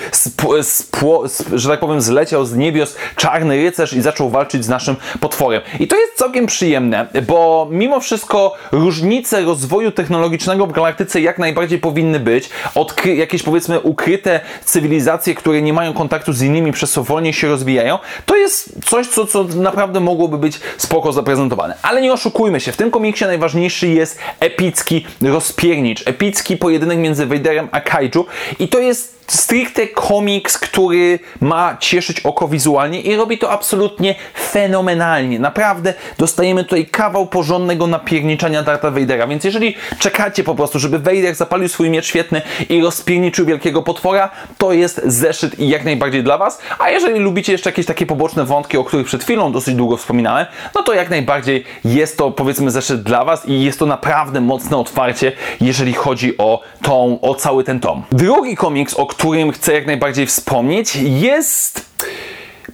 że 1.52 1.68
tak 1.68 1.80
powiem, 1.80 2.00
zleciał 2.00 2.44
z 2.44 2.54
niebios 2.56 2.96
czarny 3.16 3.56
rycerz 3.56 3.92
i 3.92 4.00
zaczął 4.00 4.30
walczyć 4.30 4.64
z 4.64 4.68
naszym 4.68 4.96
potworem. 5.20 5.62
I 5.80 5.88
to 5.88 5.96
jest 5.96 6.14
całkiem 6.14 6.46
przyjemne, 6.46 7.06
bo 7.26 7.68
mimo 7.70 8.00
wszystko 8.00 8.54
różnice 8.72 9.42
rozwoju 9.42 9.90
technologicznego 9.90 10.66
w 10.66 10.72
galaktyce 10.72 11.20
jak 11.20 11.38
najbardziej 11.38 11.78
powinny 11.78 12.20
być. 12.20 12.50
Odkry 12.74 13.16
jakieś 13.16 13.42
powiedzmy 13.42 13.80
ukryte 13.80 14.40
cywilizacje, 14.64 15.34
które 15.34 15.62
nie 15.62 15.72
mają 15.72 15.92
kontaktu 15.92 16.32
z 16.32 16.42
innymi, 16.42 16.72
przez 16.72 16.92
co 16.92 17.04
wolniej 17.04 17.32
się 17.32 17.48
rozwijają, 17.48 17.98
to 18.26 18.36
jest 18.36 18.84
coś, 18.84 19.06
co, 19.06 19.26
co 19.26 19.44
naprawdę 19.44 20.00
mogłoby 20.00 20.38
być 20.38 20.60
spoko 20.76 21.12
zaprezentowane. 21.12 21.74
Ale 21.82 22.02
nie 22.02 22.12
oszukujmy 22.12 22.60
się, 22.60 22.72
w 22.72 22.76
tym 22.76 22.90
komiksie 22.90 23.24
najważniejszy 23.24 23.88
jest 23.88 24.18
epicki 24.40 25.06
rozpiernicz, 25.22 26.02
epicki 26.06 26.56
pojedynek 26.56 26.98
między 26.98 27.13
między 27.14 27.26
Vaderem 27.26 27.68
a 27.72 27.80
Kaiju. 27.80 28.26
I 28.58 28.68
to 28.68 28.78
jest 28.78 29.23
stricte 29.26 29.86
komiks, 29.86 30.58
który 30.58 31.18
ma 31.40 31.76
cieszyć 31.80 32.20
oko 32.20 32.48
wizualnie 32.48 33.00
i 33.00 33.16
robi 33.16 33.38
to 33.38 33.50
absolutnie 33.50 34.14
fenomenalnie. 34.50 35.38
Naprawdę 35.38 35.94
dostajemy 36.18 36.64
tutaj 36.64 36.86
kawał 36.86 37.26
porządnego 37.26 37.86
napierniczania 37.86 38.62
Darta 38.62 38.90
Vadera, 38.90 39.26
więc 39.26 39.44
jeżeli 39.44 39.76
czekacie 39.98 40.44
po 40.44 40.54
prostu, 40.54 40.78
żeby 40.78 40.98
Vader 40.98 41.34
zapalił 41.34 41.68
swój 41.68 41.90
miecz 41.90 42.06
świetny 42.06 42.42
i 42.68 42.80
rozpierniczył 42.80 43.46
wielkiego 43.46 43.82
potwora, 43.82 44.30
to 44.58 44.72
jest 44.72 45.00
zeszyt 45.04 45.58
jak 45.58 45.84
najbardziej 45.84 46.22
dla 46.22 46.38
Was. 46.38 46.58
A 46.78 46.90
jeżeli 46.90 47.20
lubicie 47.20 47.52
jeszcze 47.52 47.70
jakieś 47.70 47.86
takie 47.86 48.06
poboczne 48.06 48.44
wątki, 48.44 48.76
o 48.76 48.84
których 48.84 49.06
przed 49.06 49.24
chwilą 49.24 49.52
dosyć 49.52 49.74
długo 49.74 49.96
wspominałem, 49.96 50.46
no 50.74 50.82
to 50.82 50.94
jak 50.94 51.10
najbardziej 51.10 51.64
jest 51.84 52.18
to 52.18 52.30
powiedzmy 52.30 52.70
zeszyt 52.70 53.02
dla 53.02 53.24
Was 53.24 53.48
i 53.48 53.62
jest 53.62 53.78
to 53.78 53.86
naprawdę 53.86 54.40
mocne 54.40 54.76
otwarcie, 54.76 55.32
jeżeli 55.60 55.92
chodzi 55.92 56.38
o 56.38 56.60
tą, 56.82 57.18
o 57.20 57.34
cały 57.34 57.64
ten 57.64 57.80
tom. 57.80 58.02
Drugi 58.12 58.56
komiks, 58.56 58.94
o 58.94 59.06
którym 59.16 59.52
chcę 59.52 59.72
jak 59.72 59.86
najbardziej 59.86 60.26
wspomnieć, 60.26 60.96
jest 60.96 61.86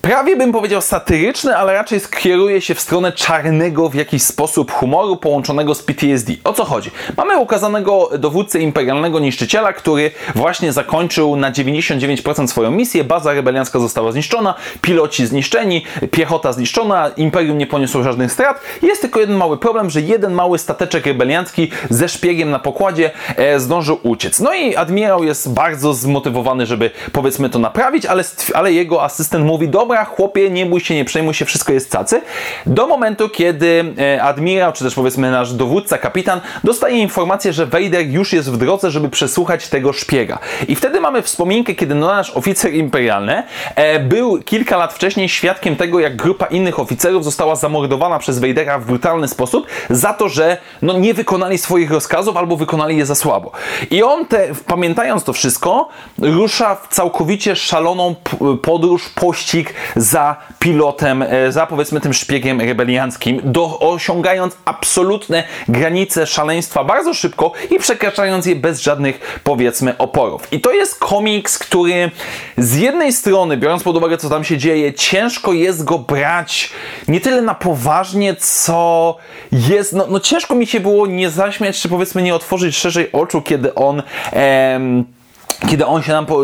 prawie 0.02 0.36
bym 0.36 0.52
powiedział 0.52 0.80
satyryczny, 0.80 1.56
ale 1.56 1.72
raczej 1.72 2.00
skieruje 2.00 2.60
się 2.60 2.74
w 2.74 2.80
stronę 2.80 3.12
czarnego 3.12 3.88
w 3.88 3.94
jakiś 3.94 4.22
sposób 4.22 4.72
humoru 4.72 5.16
połączonego 5.16 5.74
z 5.74 5.82
PTSD. 5.82 6.32
O 6.44 6.52
co 6.52 6.64
chodzi? 6.64 6.90
Mamy 7.16 7.38
ukazanego 7.38 8.10
dowódcę 8.18 8.60
imperialnego 8.60 9.20
niszczyciela, 9.20 9.72
który 9.72 10.10
właśnie 10.34 10.72
zakończył 10.72 11.36
na 11.36 11.52
99% 11.52 12.46
swoją 12.46 12.70
misję, 12.70 13.04
baza 13.04 13.32
rebeliancka 13.32 13.78
została 13.78 14.12
zniszczona, 14.12 14.54
piloci 14.82 15.26
zniszczeni, 15.26 15.84
piechota 16.10 16.52
zniszczona, 16.52 17.10
imperium 17.16 17.58
nie 17.58 17.66
poniosło 17.66 18.02
żadnych 18.02 18.32
strat. 18.32 18.60
Jest 18.82 19.00
tylko 19.02 19.20
jeden 19.20 19.36
mały 19.36 19.58
problem, 19.58 19.90
że 19.90 20.00
jeden 20.00 20.32
mały 20.32 20.58
stateczek 20.58 21.06
rebeliancki 21.06 21.70
ze 21.90 22.08
szpiegiem 22.08 22.50
na 22.50 22.58
pokładzie 22.58 23.10
e, 23.36 23.60
zdążył 23.60 23.98
uciec. 24.02 24.40
No 24.40 24.54
i 24.54 24.76
admirał 24.76 25.24
jest 25.24 25.52
bardzo 25.52 25.94
zmotywowany, 25.94 26.66
żeby 26.66 26.90
powiedzmy 27.12 27.50
to 27.50 27.58
naprawić, 27.58 28.06
ale, 28.06 28.24
ale 28.54 28.72
jego 28.72 29.04
asystent 29.04 29.46
mówi, 29.46 29.68
dobra, 29.68 29.89
dobra, 29.90 30.04
chłopie, 30.04 30.50
nie 30.50 30.66
bój 30.66 30.80
się, 30.80 30.94
nie 30.94 31.04
przejmuj 31.04 31.34
się, 31.34 31.44
wszystko 31.44 31.72
jest 31.72 31.90
cacy. 31.90 32.22
Do 32.66 32.86
momentu, 32.86 33.28
kiedy 33.28 33.94
e, 33.98 34.22
admirał, 34.22 34.72
czy 34.72 34.84
też 34.84 34.94
powiedzmy 34.94 35.30
nasz 35.30 35.52
dowódca, 35.52 35.98
kapitan, 35.98 36.40
dostaje 36.64 36.98
informację, 36.98 37.52
że 37.52 37.66
Vader 37.66 38.06
już 38.06 38.32
jest 38.32 38.50
w 38.50 38.56
drodze, 38.56 38.90
żeby 38.90 39.08
przesłuchać 39.08 39.68
tego 39.68 39.92
szpiega. 39.92 40.38
I 40.68 40.76
wtedy 40.76 41.00
mamy 41.00 41.22
wspominkę, 41.22 41.74
kiedy 41.74 41.94
no, 41.94 42.06
nasz 42.06 42.30
oficer 42.30 42.74
imperialny 42.74 43.42
e, 43.74 44.00
był 44.00 44.42
kilka 44.42 44.76
lat 44.76 44.92
wcześniej 44.92 45.28
świadkiem 45.28 45.76
tego, 45.76 46.00
jak 46.00 46.16
grupa 46.16 46.46
innych 46.46 46.78
oficerów 46.80 47.24
została 47.24 47.56
zamordowana 47.56 48.18
przez 48.18 48.38
Vadera 48.38 48.78
w 48.78 48.86
brutalny 48.86 49.28
sposób 49.28 49.66
za 49.90 50.14
to, 50.14 50.28
że 50.28 50.56
no, 50.82 50.98
nie 50.98 51.14
wykonali 51.14 51.58
swoich 51.58 51.90
rozkazów 51.90 52.36
albo 52.36 52.56
wykonali 52.56 52.96
je 52.96 53.06
za 53.06 53.14
słabo. 53.14 53.52
I 53.90 54.02
on, 54.02 54.26
te, 54.26 54.48
pamiętając 54.66 55.24
to 55.24 55.32
wszystko, 55.32 55.88
rusza 56.18 56.74
w 56.74 56.88
całkowicie 56.88 57.56
szaloną 57.56 58.14
podróż, 58.62 59.08
pościg 59.08 59.74
za 59.96 60.36
pilotem, 60.58 61.22
e, 61.22 61.52
za 61.52 61.66
powiedzmy 61.66 62.00
tym 62.00 62.12
szpiegiem 62.12 62.60
rebelianckim, 62.60 63.40
do, 63.44 63.78
osiągając 63.78 64.56
absolutne 64.64 65.44
granice 65.68 66.26
szaleństwa 66.26 66.84
bardzo 66.84 67.14
szybko 67.14 67.52
i 67.70 67.78
przekraczając 67.78 68.46
je 68.46 68.56
bez 68.56 68.80
żadnych 68.80 69.40
powiedzmy 69.44 69.98
oporów. 69.98 70.52
I 70.52 70.60
to 70.60 70.72
jest 70.72 70.98
komiks, 70.98 71.58
który 71.58 72.10
z 72.58 72.76
jednej 72.76 73.12
strony, 73.12 73.56
biorąc 73.56 73.82
pod 73.82 73.96
uwagę 73.96 74.18
co 74.18 74.28
tam 74.28 74.44
się 74.44 74.58
dzieje, 74.58 74.94
ciężko 74.94 75.52
jest 75.52 75.84
go 75.84 75.98
brać 75.98 76.70
nie 77.08 77.20
tyle 77.20 77.42
na 77.42 77.54
poważnie, 77.54 78.36
co 78.36 79.16
jest, 79.52 79.92
no, 79.92 80.06
no 80.08 80.20
ciężko 80.20 80.54
mi 80.54 80.66
się 80.66 80.80
było 80.80 81.06
nie 81.06 81.30
zaśmiać, 81.30 81.80
czy 81.80 81.88
powiedzmy 81.88 82.22
nie 82.22 82.34
otworzyć 82.34 82.76
szerzej 82.76 83.12
oczu, 83.12 83.42
kiedy 83.42 83.74
on 83.74 84.02
em, 84.32 85.04
kiedy 85.68 85.86
on 85.86 86.02
się 86.02 86.12
nam, 86.12 86.26
po, 86.26 86.40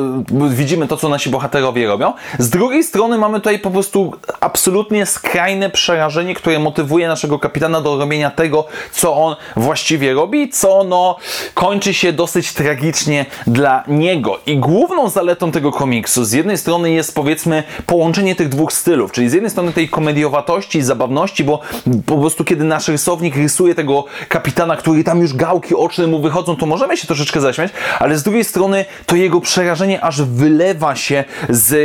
widzimy 0.50 0.88
to, 0.88 0.96
co 0.96 1.08
nasi 1.08 1.30
bohaterowie 1.30 1.86
robią. 1.86 2.12
Z 2.38 2.50
drugiej 2.50 2.84
strony 2.84 3.18
mamy 3.18 3.38
tutaj 3.40 3.58
po 3.58 3.70
prostu 3.70 4.12
absolutnie 4.40 5.06
skrajne 5.06 5.70
przerażenie, 5.70 6.34
które 6.34 6.58
motywuje 6.58 7.08
naszego 7.08 7.38
kapitana 7.38 7.80
do 7.80 7.98
robienia 7.98 8.30
tego, 8.30 8.64
co 8.92 9.16
on 9.16 9.36
właściwie 9.56 10.14
robi, 10.14 10.48
co 10.48 10.84
no 10.84 11.16
kończy 11.54 11.94
się 11.94 12.12
dosyć 12.12 12.52
tragicznie 12.52 13.26
dla 13.46 13.84
niego. 13.88 14.38
I 14.46 14.58
główną 14.58 15.08
zaletą 15.08 15.52
tego 15.52 15.72
komiksu 15.72 16.24
z 16.24 16.32
jednej 16.32 16.58
strony 16.58 16.90
jest 16.90 17.14
powiedzmy 17.14 17.62
połączenie 17.86 18.36
tych 18.36 18.48
dwóch 18.48 18.72
stylów, 18.72 19.12
czyli 19.12 19.30
z 19.30 19.32
jednej 19.32 19.50
strony 19.50 19.72
tej 19.72 19.88
komediowatości 19.88 20.82
zabawności, 20.82 21.44
bo 21.44 21.60
po 22.06 22.18
prostu 22.18 22.44
kiedy 22.44 22.64
nasz 22.64 22.88
rysownik 22.88 23.36
rysuje 23.36 23.74
tego 23.74 24.04
kapitana, 24.28 24.76
który 24.76 25.04
tam 25.04 25.20
już 25.20 25.34
gałki 25.34 25.74
oczne 25.74 26.06
mu 26.06 26.20
wychodzą, 26.20 26.56
to 26.56 26.66
możemy 26.66 26.96
się 26.96 27.06
troszeczkę 27.06 27.40
zaśmiać, 27.40 27.72
ale 27.98 28.18
z 28.18 28.22
drugiej 28.22 28.44
strony 28.44 28.84
to 29.06 29.16
jego 29.16 29.40
przerażenie 29.40 30.00
aż 30.04 30.22
wylewa 30.22 30.96
się 30.96 31.24
z, 31.48 31.76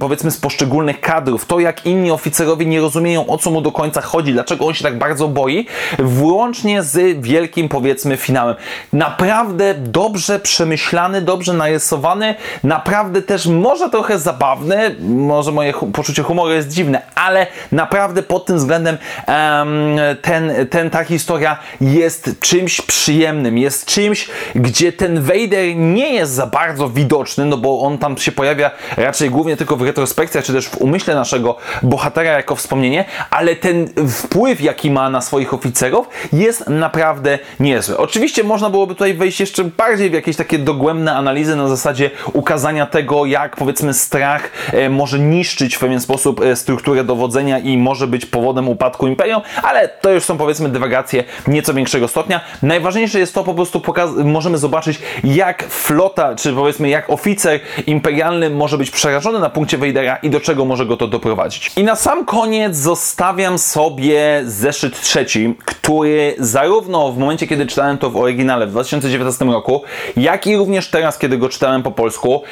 powiedzmy, 0.00 0.30
z 0.30 0.36
poszczególnych 0.36 1.00
kadrów. 1.00 1.46
To, 1.46 1.60
jak 1.60 1.86
inni 1.86 2.10
oficerowie 2.10 2.66
nie 2.66 2.80
rozumieją, 2.80 3.26
o 3.26 3.38
co 3.38 3.50
mu 3.50 3.60
do 3.60 3.72
końca 3.72 4.00
chodzi, 4.00 4.32
dlaczego 4.32 4.66
on 4.66 4.74
się 4.74 4.84
tak 4.84 4.98
bardzo 4.98 5.28
boi, 5.28 5.66
włącznie 5.98 6.82
z 6.82 7.22
wielkim, 7.22 7.68
powiedzmy, 7.68 8.16
finałem. 8.16 8.54
Naprawdę 8.92 9.74
dobrze 9.74 10.40
przemyślany, 10.40 11.22
dobrze 11.22 11.52
narysowany, 11.52 12.34
naprawdę 12.64 13.22
też 13.22 13.46
może 13.46 13.90
trochę 13.90 14.18
zabawny, 14.18 14.96
może 15.00 15.52
moje 15.52 15.72
poczucie 15.92 16.22
humoru 16.22 16.52
jest 16.52 16.68
dziwne, 16.68 17.02
ale 17.14 17.46
naprawdę 17.72 18.22
pod 18.22 18.46
tym 18.46 18.56
względem 18.56 18.98
um, 19.28 19.96
ten, 20.22 20.52
ten, 20.70 20.90
ta 20.90 21.04
historia 21.04 21.58
jest 21.80 22.30
czymś 22.40 22.80
przyjemnym, 22.80 23.58
jest 23.58 23.86
czymś, 23.86 24.28
gdzie 24.54 24.92
ten 24.92 25.22
Vader 25.22 25.76
nie 25.76 26.14
jest 26.14 26.32
za 26.32 26.49
bardzo 26.52 26.88
widoczny, 26.88 27.44
no 27.44 27.56
bo 27.56 27.80
on 27.80 27.98
tam 27.98 28.18
się 28.18 28.32
pojawia 28.32 28.70
raczej 28.96 29.30
głównie 29.30 29.56
tylko 29.56 29.76
w 29.76 29.82
retrospekcjach, 29.82 30.44
czy 30.44 30.52
też 30.52 30.68
w 30.68 30.76
umyśle 30.76 31.14
naszego 31.14 31.56
bohatera 31.82 32.32
jako 32.32 32.56
wspomnienie, 32.56 33.04
ale 33.30 33.56
ten 33.56 33.88
wpływ, 34.08 34.60
jaki 34.60 34.90
ma 34.90 35.10
na 35.10 35.20
swoich 35.20 35.54
oficerów, 35.54 36.08
jest 36.32 36.68
naprawdę 36.68 37.38
niezły. 37.60 37.96
Oczywiście 37.96 38.44
można 38.44 38.70
byłoby 38.70 38.94
tutaj 38.94 39.14
wejść 39.14 39.40
jeszcze 39.40 39.64
bardziej 39.64 40.10
w 40.10 40.12
jakieś 40.12 40.36
takie 40.36 40.58
dogłębne 40.58 41.14
analizy 41.14 41.56
na 41.56 41.68
zasadzie 41.68 42.10
ukazania 42.32 42.86
tego, 42.86 43.26
jak 43.26 43.56
powiedzmy 43.56 43.94
strach 43.94 44.50
e, 44.72 44.88
może 44.88 45.18
niszczyć 45.18 45.76
w 45.76 45.78
pewien 45.78 46.00
sposób 46.00 46.40
e, 46.40 46.56
strukturę 46.56 47.04
dowodzenia 47.04 47.58
i 47.58 47.78
może 47.78 48.06
być 48.06 48.26
powodem 48.26 48.68
upadku 48.68 49.06
imperium, 49.06 49.42
ale 49.62 49.88
to 49.88 50.10
już 50.10 50.24
są 50.24 50.38
powiedzmy 50.38 50.68
dywagacje 50.68 51.24
nieco 51.46 51.74
większego 51.74 52.08
stopnia. 52.08 52.40
Najważniejsze 52.62 53.18
jest 53.18 53.34
to 53.34 53.44
po 53.44 53.54
prostu 53.54 53.82
możemy 54.24 54.58
zobaczyć, 54.58 54.98
jak 55.24 55.62
flota, 55.62 56.34
czy 56.40 56.52
powiedzmy 56.52 56.88
jak 56.88 57.10
oficer 57.10 57.60
imperialny 57.86 58.50
może 58.50 58.78
być 58.78 58.90
przerażony 58.90 59.38
na 59.38 59.50
punkcie 59.50 59.78
Vadera 59.78 60.16
i 60.16 60.30
do 60.30 60.40
czego 60.40 60.64
może 60.64 60.86
go 60.86 60.96
to 60.96 61.08
doprowadzić. 61.08 61.72
I 61.76 61.84
na 61.84 61.96
sam 61.96 62.24
koniec 62.24 62.76
zostawiam 62.76 63.58
sobie 63.58 64.42
zeszyt 64.44 65.00
trzeci, 65.00 65.54
który 65.64 66.34
zarówno 66.38 67.12
w 67.12 67.18
momencie, 67.18 67.46
kiedy 67.46 67.66
czytałem 67.66 67.98
to 67.98 68.10
w 68.10 68.16
oryginale 68.16 68.66
w 68.66 68.70
2019 68.70 69.44
roku, 69.44 69.82
jak 70.16 70.46
i 70.46 70.56
również 70.56 70.88
teraz, 70.88 71.18
kiedy 71.18 71.38
go 71.38 71.48
czytałem 71.48 71.82
po 71.82 71.90
polsku, 71.90 72.42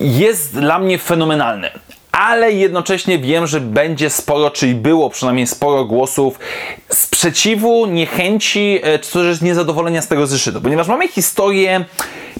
jest 0.00 0.54
dla 0.54 0.78
mnie 0.78 0.98
fenomenalny 0.98 1.70
ale 2.18 2.52
jednocześnie 2.52 3.18
wiem, 3.18 3.46
że 3.46 3.60
będzie 3.60 4.10
sporo, 4.10 4.50
czyli 4.50 4.74
było 4.74 5.10
przynajmniej 5.10 5.46
sporo 5.46 5.84
głosów 5.84 6.38
sprzeciwu, 6.88 7.86
niechęci, 7.86 8.80
e, 8.82 8.98
czy 8.98 9.12
też 9.12 9.40
niezadowolenia 9.40 10.02
z 10.02 10.08
tego 10.08 10.26
zeszytu, 10.26 10.60
ponieważ 10.60 10.88
mamy 10.88 11.08
historię 11.08 11.84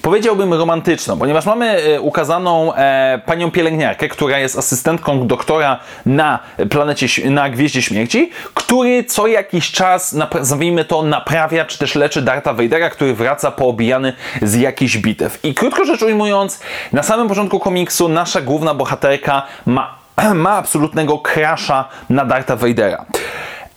powiedziałbym 0.04 0.54
romantyczną, 0.54 1.18
ponieważ 1.18 1.46
mamy 1.46 1.70
e, 1.70 2.00
ukazaną 2.00 2.74
e, 2.74 3.20
panią 3.26 3.50
pielęgniarkę, 3.50 4.08
która 4.08 4.38
jest 4.38 4.58
asystentką 4.58 5.26
doktora 5.26 5.80
na 6.06 6.38
planecie, 6.70 7.30
na 7.30 7.50
Gwieździe 7.50 7.82
Śmierci, 7.82 8.30
który 8.54 9.04
co 9.04 9.26
jakiś 9.26 9.70
czas, 9.70 10.12
nazwijmy 10.12 10.84
to, 10.84 11.02
naprawia, 11.02 11.64
czy 11.64 11.78
też 11.78 11.94
leczy 11.94 12.22
Darta 12.22 12.52
Vadera, 12.54 12.90
który 12.90 13.14
wraca 13.14 13.50
poobijany 13.50 14.12
z 14.42 14.54
jakichś 14.54 14.96
bitew. 14.96 15.44
I 15.44 15.54
krótko 15.54 15.84
rzecz 15.84 16.02
ujmując, 16.02 16.60
na 16.92 17.02
samym 17.02 17.28
początku 17.28 17.58
komiksu 17.58 18.08
nasza 18.08 18.40
główna 18.40 18.74
bohaterka 18.74 19.42
ma, 19.64 19.96
ma 20.34 20.56
absolutnego 20.56 21.20
crasha 21.20 21.88
na 22.08 22.24
Darta 22.24 22.54
Vadera. 22.56 23.04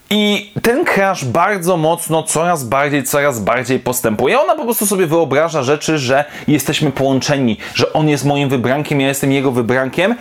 I 0.09 0.51
ten 0.61 0.85
crash 0.85 1.25
bardzo 1.25 1.77
mocno, 1.77 2.23
coraz 2.23 2.63
bardziej, 2.63 3.03
coraz 3.03 3.39
bardziej 3.39 3.79
postępuje. 3.79 4.39
Ona 4.39 4.55
po 4.55 4.63
prostu 4.63 4.85
sobie 4.85 5.07
wyobraża 5.07 5.63
rzeczy, 5.63 5.97
że 5.97 6.25
jesteśmy 6.47 6.91
połączeni, 6.91 7.57
że 7.73 7.93
on 7.93 8.09
jest 8.09 8.25
moim 8.25 8.49
wybrankiem, 8.49 9.01
ja 9.01 9.07
jestem 9.07 9.31
jego 9.31 9.51
wybrankiem. 9.51 10.15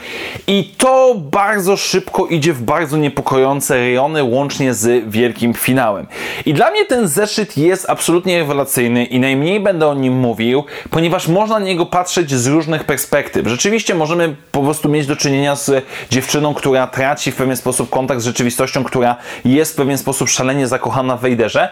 I 0.47 0.75
to 0.79 1.15
bardzo 1.19 1.77
szybko 1.77 2.27
idzie 2.27 2.53
w 2.53 2.63
bardzo 2.63 2.97
niepokojące 2.97 3.77
rejony, 3.77 4.25
łącznie 4.25 4.75
z 4.75 5.11
wielkim 5.11 5.55
finałem. 5.55 6.07
I 6.47 6.55
dla 6.55 6.71
mnie 6.71 6.85
ten 6.85 7.09
zeszyt 7.09 7.59
jest 7.59 7.91
absolutnie 7.91 8.39
rewelacyjny 8.39 9.05
i 9.05 9.21
najmniej 9.21 9.61
będę 9.61 9.87
o 9.89 9.95
nim 9.95 10.15
mówił, 10.15 10.65
ponieważ 10.91 11.29
można 11.29 11.59
na 11.59 11.65
niego 11.65 11.87
patrzeć 11.87 12.31
z 12.31 12.47
różnych 12.47 12.85
perspektyw. 12.85 13.47
Rzeczywiście 13.47 13.95
możemy 13.95 14.37
po 14.53 14.63
prostu 14.63 14.89
mieć 14.89 15.07
do 15.07 15.17
czynienia 15.17 15.57
z 15.57 15.85
dziewczyną, 16.11 16.55
która 16.55 16.87
traci 16.87 17.33
w 17.33 17.37
pewien 17.37 17.57
sposób 17.57 17.91
kontakt 17.91 18.21
z 18.21 18.25
rzeczywistością, 18.25 18.85
która 18.85 19.17
jest 19.45 19.76
w 19.77 19.79
pewien 19.79 19.99
sposób 19.99 20.29
szalenie 20.29 20.67
zakochana 20.67 21.17
w 21.17 21.21
Wejderze, 21.21 21.69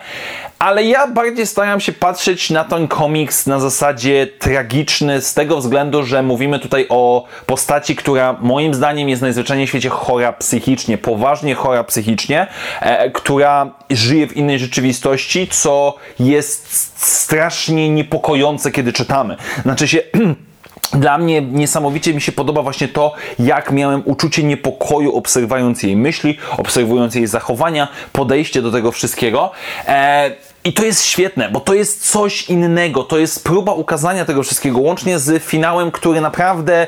ale 0.58 0.84
ja 0.84 1.06
bardziej 1.06 1.46
staram 1.46 1.80
się 1.80 1.92
patrzeć 1.92 2.50
na 2.50 2.64
ten 2.64 2.88
komiks 2.88 3.46
na 3.46 3.60
zasadzie 3.60 4.26
tragiczny 4.38 5.20
z 5.20 5.34
tego 5.34 5.58
względu, 5.58 6.04
że 6.04 6.22
mówimy 6.22 6.58
tutaj 6.58 6.86
o 6.88 7.24
postaci, 7.46 7.96
która 7.96 8.36
moim 8.40 8.74
zdaniem 8.74 9.08
jest 9.08 9.22
najzwyczajniej 9.22 9.66
w 9.66 9.70
świecie 9.70 9.88
chora 9.88 10.32
psychicznie, 10.32 10.98
poważnie 10.98 11.54
chora 11.54 11.84
psychicznie, 11.84 12.46
e, 12.80 13.10
która 13.10 13.70
żyje 13.90 14.26
w 14.26 14.36
innej 14.36 14.58
rzeczywistości, 14.58 15.48
co 15.48 15.96
jest 16.20 16.72
strasznie 17.02 17.88
niepokojące, 17.90 18.70
kiedy 18.70 18.92
czytamy. 18.92 19.36
Znaczy 19.62 19.88
się 19.88 19.98
Dla 20.92 21.18
mnie 21.18 21.42
niesamowicie 21.42 22.14
mi 22.14 22.20
się 22.20 22.32
podoba 22.32 22.62
właśnie 22.62 22.88
to, 22.88 23.12
jak 23.38 23.72
miałem 23.72 24.02
uczucie 24.04 24.42
niepokoju 24.42 25.16
obserwując 25.16 25.82
jej 25.82 25.96
myśli, 25.96 26.38
obserwując 26.58 27.14
jej 27.14 27.26
zachowania, 27.26 27.88
podejście 28.12 28.62
do 28.62 28.72
tego 28.72 28.92
wszystkiego. 28.92 29.50
E, 29.86 30.30
i 30.64 30.72
to 30.72 30.84
jest 30.84 31.04
świetne, 31.04 31.50
bo 31.50 31.60
to 31.60 31.74
jest 31.74 32.10
coś 32.10 32.50
innego. 32.50 33.02
To 33.04 33.18
jest 33.18 33.44
próba 33.44 33.72
ukazania 33.72 34.24
tego 34.24 34.42
wszystkiego, 34.42 34.78
łącznie 34.78 35.18
z 35.18 35.42
finałem, 35.42 35.90
który 35.90 36.20
naprawdę 36.20 36.86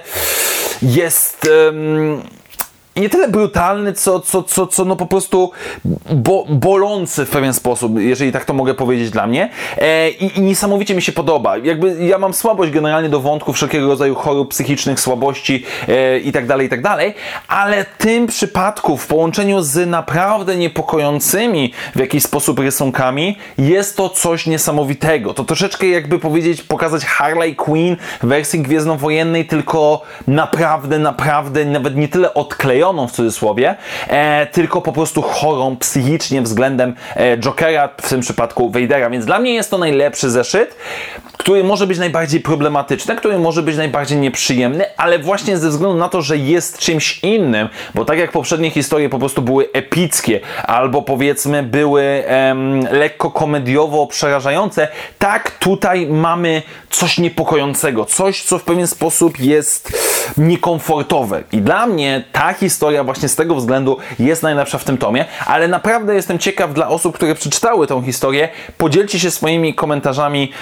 jest. 0.83 1.49
Um 1.69 2.23
nie 2.97 3.09
tyle 3.09 3.29
brutalny, 3.29 3.93
co, 3.93 4.21
co, 4.21 4.43
co, 4.43 4.67
co 4.67 4.85
no 4.85 4.97
po 4.97 5.07
prostu 5.07 5.51
bo, 6.15 6.45
bolący 6.49 7.27
w 7.27 7.31
pewien 7.31 7.55
sposób, 7.55 7.93
jeżeli 7.99 8.33
tak 8.33 8.45
to 8.45 8.55
mogę 8.55 8.75
powiedzieć 8.75 9.11
dla 9.11 9.27
mnie. 9.27 9.51
E, 9.79 10.11
i, 10.11 10.39
i, 10.39 10.41
niesamowicie 10.41 10.95
mi 10.95 11.03
się 11.03 11.13
podoba. 11.13 11.57
Jakby 11.57 12.07
ja 12.07 12.19
mam 12.19 12.35
słabość 12.35 12.73
generalnie 12.73 13.09
do 13.09 13.21
wątków 13.21 13.57
wszelkiego 13.57 13.87
rodzaju 13.87 14.15
chorób 14.15 14.51
psychicznych, 14.51 15.01
słabości 15.01 15.65
e, 15.89 16.19
i 16.19 16.33
tak 16.33 16.47
dalej, 16.47 16.67
i 16.67 16.71
tak 16.71 16.83
dalej, 16.83 17.15
ale 17.49 17.85
tym 17.99 18.27
przypadku 18.27 18.97
w 18.97 19.07
połączeniu 19.07 19.63
z 19.63 19.89
naprawdę 19.89 20.57
niepokojącymi 20.57 21.73
w 21.95 21.99
jakiś 21.99 22.23
sposób 22.23 22.59
rysunkami 22.59 23.39
jest 23.59 23.97
to 23.97 24.09
coś 24.09 24.47
niesamowitego. 24.47 25.35
To 25.35 25.45
troszeczkę 25.45 25.87
jakby 25.87 26.19
powiedzieć, 26.19 26.63
pokazać 26.63 27.05
Harley 27.05 27.57
Quinn 27.57 27.97
w 28.23 28.27
wersji 28.27 28.61
gwiezdnowojennej, 28.61 29.47
tylko 29.47 30.03
naprawdę, 30.27 30.99
naprawdę 30.99 31.65
nawet 31.65 31.97
nie 31.97 32.09
tyle 32.09 32.35
odklejona, 32.87 33.07
w 33.07 33.13
cudzysłowie, 33.13 33.77
e, 34.09 34.47
tylko 34.47 34.83
po 34.83 34.93
prostu 34.93 35.23
chorą 35.23 35.77
psychicznie 35.77 36.43
względem 36.43 36.95
e, 37.17 37.39
Jokera, 37.39 37.89
w 38.01 38.09
tym 38.09 38.21
przypadku 38.21 38.71
Vadera. 38.71 39.11
Więc 39.11 39.25
dla 39.25 39.39
mnie 39.39 39.55
jest 39.55 39.71
to 39.71 39.79
najlepszy 39.79 40.31
zeszyt, 40.31 40.77
który 41.33 41.65
może 41.65 41.87
być 41.87 41.99
najbardziej 41.99 42.41
problematyczny, 42.41 43.17
który 43.17 43.39
może 43.39 43.63
być 43.63 43.77
najbardziej 43.77 44.19
nieprzyjemny, 44.19 44.85
ale 44.97 45.19
właśnie 45.19 45.59
ze 45.59 45.69
względu 45.69 45.99
na 45.99 46.09
to, 46.09 46.23
że 46.23 46.37
jest 46.37 46.79
czymś 46.79 47.19
innym, 47.23 47.69
bo 47.95 48.05
tak 48.05 48.19
jak 48.19 48.33
poprzednie 48.33 48.71
historie 48.71 49.09
po 49.09 49.19
prostu 49.19 49.43
były 49.43 49.69
epickie, 49.73 50.41
albo 50.63 51.03
powiedzmy 51.03 51.63
były 51.63 52.03
em, 52.03 52.87
lekko 52.91 53.31
komediowo 53.31 54.07
przerażające, 54.07 54.89
tak 55.19 55.51
tutaj 55.51 56.07
mamy 56.07 56.63
coś 56.91 57.19
niepokojącego, 57.19 58.05
coś, 58.05 58.43
co 58.43 58.59
w 58.59 58.63
pewien 58.63 58.87
sposób 58.87 59.41
jest 59.41 59.93
niekomfortowe. 60.39 61.43
I 61.53 61.59
dla 61.59 61.87
mnie 61.87 62.25
ta 62.33 62.53
historia 62.53 63.05
właśnie 63.05 63.29
z 63.29 63.37
tego 63.37 63.55
względu 63.55 63.99
jest 64.19 64.43
najlepsza 64.43 64.79
w 64.79 64.85
tym 64.85 64.99
tomie, 64.99 65.25
ale 65.47 65.69
naprawdę 65.69 66.15
jestem 66.15 66.39
ciekaw 66.39 66.75
dla 66.75 66.89
osób, 66.89 67.15
które 67.15 67.35
przeczytały 67.35 67.87
tą 67.87 68.03
historię, 68.03 68.49
podzielcie 68.79 69.21
się 69.21 69.31
swoimi 69.31 69.75
komentarzami, 69.75 70.53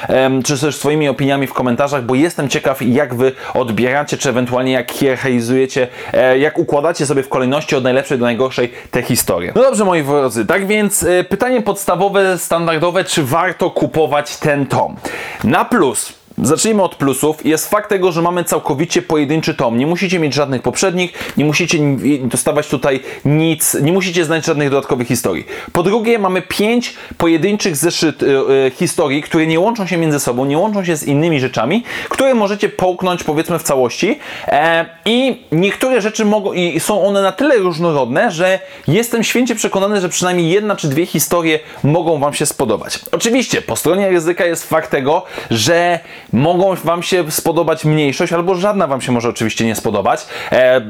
czy 0.45 0.59
też 0.59 0.77
swoimi 0.77 1.09
opiniami 1.09 1.47
w 1.47 1.53
komentarzach, 1.53 2.05
bo 2.05 2.15
jestem 2.15 2.49
ciekaw, 2.49 2.83
jak 2.83 3.15
wy 3.15 3.33
odbieracie, 3.55 4.17
czy 4.17 4.29
ewentualnie 4.29 4.73
jak 4.73 4.93
hierarchizujecie, 4.93 5.89
e, 6.13 6.39
jak 6.39 6.59
układacie 6.59 7.07
sobie 7.07 7.23
w 7.23 7.29
kolejności 7.29 7.77
od 7.77 7.85
najlepszej 7.85 8.19
do 8.19 8.25
najgorszej 8.25 8.73
te 8.91 9.03
historie. 9.03 9.53
No 9.57 9.63
dobrze, 9.63 9.85
moi 9.85 10.03
drodzy, 10.03 10.47
tak 10.47 10.67
więc 10.67 11.03
e, 11.03 11.25
pytanie 11.25 11.63
podstawowe, 11.63 12.39
standardowe, 12.39 13.05
czy 13.05 13.23
warto 13.23 13.71
kupować 13.71 14.37
ten 14.37 14.67
tom? 14.67 14.97
Na 15.45 15.65
plus 15.65 16.24
Zacznijmy 16.43 16.83
od 16.83 16.95
plusów. 16.95 17.47
Jest 17.47 17.71
fakt 17.71 17.89
tego, 17.89 18.13
że 18.13 18.23
mamy 18.23 18.45
całkowicie 18.45 19.03
pojedynczy 19.03 19.55
tom. 19.55 19.79
Nie 19.79 19.87
musicie 19.87 20.19
mieć 20.19 20.35
żadnych 20.35 20.63
poprzednich, 20.63 21.33
nie 21.37 21.45
musicie 21.45 21.79
dostawać 22.21 22.69
tutaj 22.69 23.01
nic, 23.25 23.75
nie 23.75 23.93
musicie 23.93 24.25
znać 24.25 24.47
żadnych 24.47 24.71
dodatkowych 24.71 25.09
historii. 25.09 25.47
Po 25.73 25.83
drugie, 25.83 26.19
mamy 26.19 26.43
pięć 26.43 26.95
pojedynczych 27.19 27.77
zeszyt 27.77 28.23
y, 28.23 28.27
y, 28.27 28.71
historii, 28.71 29.23
które 29.23 29.47
nie 29.47 29.61
łączą 29.61 29.87
się 29.87 29.97
między 29.97 30.21
sobą, 30.21 30.45
nie 30.45 30.59
łączą 30.59 30.85
się 30.85 30.97
z 30.97 31.03
innymi 31.03 31.41
rzeczami, 31.41 31.83
które 32.09 32.35
możecie 32.35 32.69
połknąć 32.69 33.25
powiedzmy 33.25 33.59
w 33.59 33.63
całości. 33.63 34.19
E, 34.47 34.87
I 35.05 35.43
niektóre 35.53 36.01
rzeczy 36.01 36.25
mogą, 36.25 36.53
i 36.53 36.81
są 36.81 37.03
one 37.07 37.23
na 37.23 37.33
tyle 37.33 37.57
różnorodne, 37.57 38.31
że 38.31 38.59
jestem 38.89 39.25
święcie 39.25 39.55
przekonany, 39.55 40.01
że 40.01 40.09
przynajmniej 40.09 40.51
jedna 40.51 40.77
czy 40.77 40.89
dwie 40.89 41.07
historie 41.07 41.61
mogą 41.83 42.19
Wam 42.19 42.35
się 42.35 42.47
spodobać. 42.47 42.99
Oczywiście, 43.13 43.63
po 43.63 43.77
stronie 43.77 44.11
ryzyka 44.11 44.45
jest 44.45 44.69
fakt 44.69 44.91
tego, 44.91 45.23
że 45.51 46.01
mogą 46.35 46.75
Wam 46.75 47.03
się 47.03 47.31
spodobać 47.31 47.85
mniejszość, 47.85 48.33
albo 48.33 48.55
żadna 48.55 48.87
Wam 48.87 49.01
się 49.01 49.13
może 49.13 49.29
oczywiście 49.29 49.67
nie 49.67 49.75
spodobać. 49.75 50.27
E, 50.53 50.81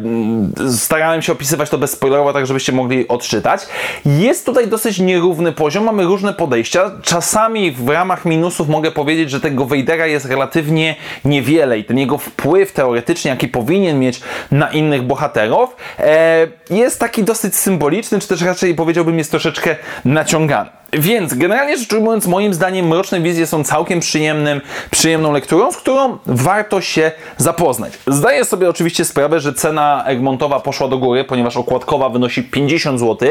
starałem 0.76 1.22
się 1.22 1.32
opisywać 1.32 1.70
to 1.70 1.78
bezspoilerowo, 1.78 2.32
tak 2.32 2.46
żebyście 2.46 2.72
mogli 2.72 3.08
odczytać. 3.08 3.66
Jest 4.06 4.46
tutaj 4.46 4.68
dosyć 4.68 4.98
nierówny 4.98 5.52
poziom, 5.52 5.84
mamy 5.84 6.04
różne 6.04 6.34
podejścia. 6.34 6.90
Czasami 7.02 7.72
w 7.72 7.88
ramach 7.88 8.24
minusów 8.24 8.68
mogę 8.68 8.90
powiedzieć, 8.90 9.30
że 9.30 9.40
tego 9.40 9.64
Wejdera 9.64 10.06
jest 10.06 10.26
relatywnie 10.26 10.96
niewiele 11.24 11.78
i 11.78 11.84
ten 11.84 11.98
jego 11.98 12.18
wpływ 12.18 12.72
teoretycznie, 12.72 13.30
jaki 13.30 13.48
powinien 13.48 14.00
mieć 14.00 14.20
na 14.50 14.70
innych 14.70 15.02
bohaterów, 15.02 15.76
e, 15.98 16.46
jest 16.70 17.00
taki 17.00 17.24
dosyć 17.24 17.56
symboliczny, 17.56 18.20
czy 18.20 18.28
też 18.28 18.42
raczej 18.42 18.74
powiedziałbym 18.74 19.18
jest 19.18 19.30
troszeczkę 19.30 19.76
naciągany. 20.04 20.83
Więc 20.98 21.34
generalnie 21.34 21.78
rzecz 21.78 21.92
ujmując, 21.92 22.26
moim 22.26 22.54
zdaniem 22.54 22.86
Mroczne 22.86 23.20
Wizje 23.20 23.46
są 23.46 23.64
całkiem 23.64 24.00
przyjemnym, 24.00 24.60
przyjemną 24.90 25.32
lekturą, 25.32 25.72
z 25.72 25.76
którą 25.76 26.18
warto 26.26 26.80
się 26.80 27.12
zapoznać. 27.36 27.92
Zdaję 28.06 28.44
sobie 28.44 28.70
oczywiście 28.70 29.04
sprawę, 29.04 29.40
że 29.40 29.52
cena 29.52 30.04
Egmontowa 30.06 30.60
poszła 30.60 30.88
do 30.88 30.98
góry, 30.98 31.24
ponieważ 31.24 31.56
okładkowa 31.56 32.08
wynosi 32.08 32.42
50 32.42 33.00
zł, 33.00 33.28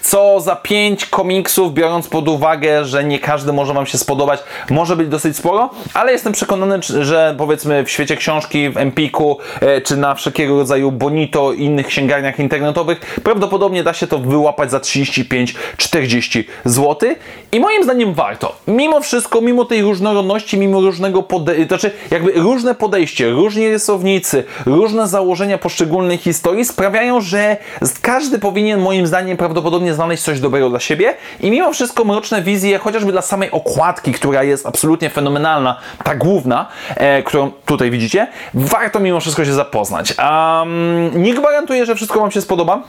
co 0.00 0.40
za 0.40 0.56
5 0.56 1.06
komiksów, 1.06 1.74
biorąc 1.74 2.08
pod 2.08 2.28
uwagę, 2.28 2.84
że 2.84 3.04
nie 3.04 3.18
każdy 3.18 3.52
może 3.52 3.74
Wam 3.74 3.86
się 3.86 3.98
spodobać, 3.98 4.40
może 4.70 4.96
być 4.96 5.08
dosyć 5.08 5.36
sporo, 5.36 5.70
ale 5.94 6.12
jestem 6.12 6.32
przekonany, 6.32 6.78
że 6.82 7.34
powiedzmy 7.38 7.84
w 7.84 7.90
świecie 7.90 8.16
książki, 8.16 8.70
w 8.70 8.76
Empiku, 8.76 9.38
e, 9.60 9.80
czy 9.80 9.96
na 9.96 10.14
wszelkiego 10.14 10.56
rodzaju 10.56 10.92
Bonito 10.92 11.52
i 11.52 11.64
innych 11.64 11.86
księgarniach 11.86 12.38
internetowych, 12.38 13.20
prawdopodobnie 13.24 13.82
da 13.82 13.94
się 13.94 14.06
to 14.06 14.18
wyłapać 14.18 14.70
za 14.70 14.78
35-40 14.78 16.44
zł. 16.64 17.05
I 17.52 17.60
moim 17.60 17.84
zdaniem 17.84 18.14
warto. 18.14 18.56
Mimo 18.66 19.00
wszystko, 19.00 19.40
mimo 19.40 19.64
tej 19.64 19.82
różnorodności, 19.82 20.58
mimo 20.58 20.80
różnego 20.80 21.22
podejścia, 21.22 21.68
znaczy 21.68 21.90
jakby 22.10 22.32
różne 22.32 22.74
podejście, 22.74 23.30
różni 23.30 23.68
rysownicy, 23.68 24.44
różne 24.66 25.08
założenia 25.08 25.58
poszczególnych 25.58 26.20
historii 26.20 26.64
sprawiają, 26.64 27.20
że 27.20 27.56
każdy 28.02 28.38
powinien 28.38 28.80
moim 28.80 29.06
zdaniem 29.06 29.36
prawdopodobnie 29.36 29.94
znaleźć 29.94 30.22
coś 30.22 30.40
dobrego 30.40 30.70
dla 30.70 30.80
siebie 30.80 31.14
i 31.40 31.50
mimo 31.50 31.72
wszystko 31.72 32.04
mroczne 32.04 32.42
wizje, 32.42 32.78
chociażby 32.78 33.12
dla 33.12 33.22
samej 33.22 33.50
okładki, 33.50 34.12
która 34.12 34.42
jest 34.42 34.66
absolutnie 34.66 35.10
fenomenalna, 35.10 35.76
ta 36.04 36.14
główna, 36.14 36.68
e, 36.96 37.22
którą 37.22 37.50
tutaj 37.66 37.90
widzicie, 37.90 38.26
warto 38.54 39.00
mimo 39.00 39.20
wszystko 39.20 39.44
się 39.44 39.52
zapoznać. 39.52 40.14
Um, 40.18 41.22
nie 41.22 41.34
gwarantuję, 41.34 41.86
że 41.86 41.94
wszystko 41.94 42.20
Wam 42.20 42.30
się 42.30 42.40
spodoba. 42.40 42.82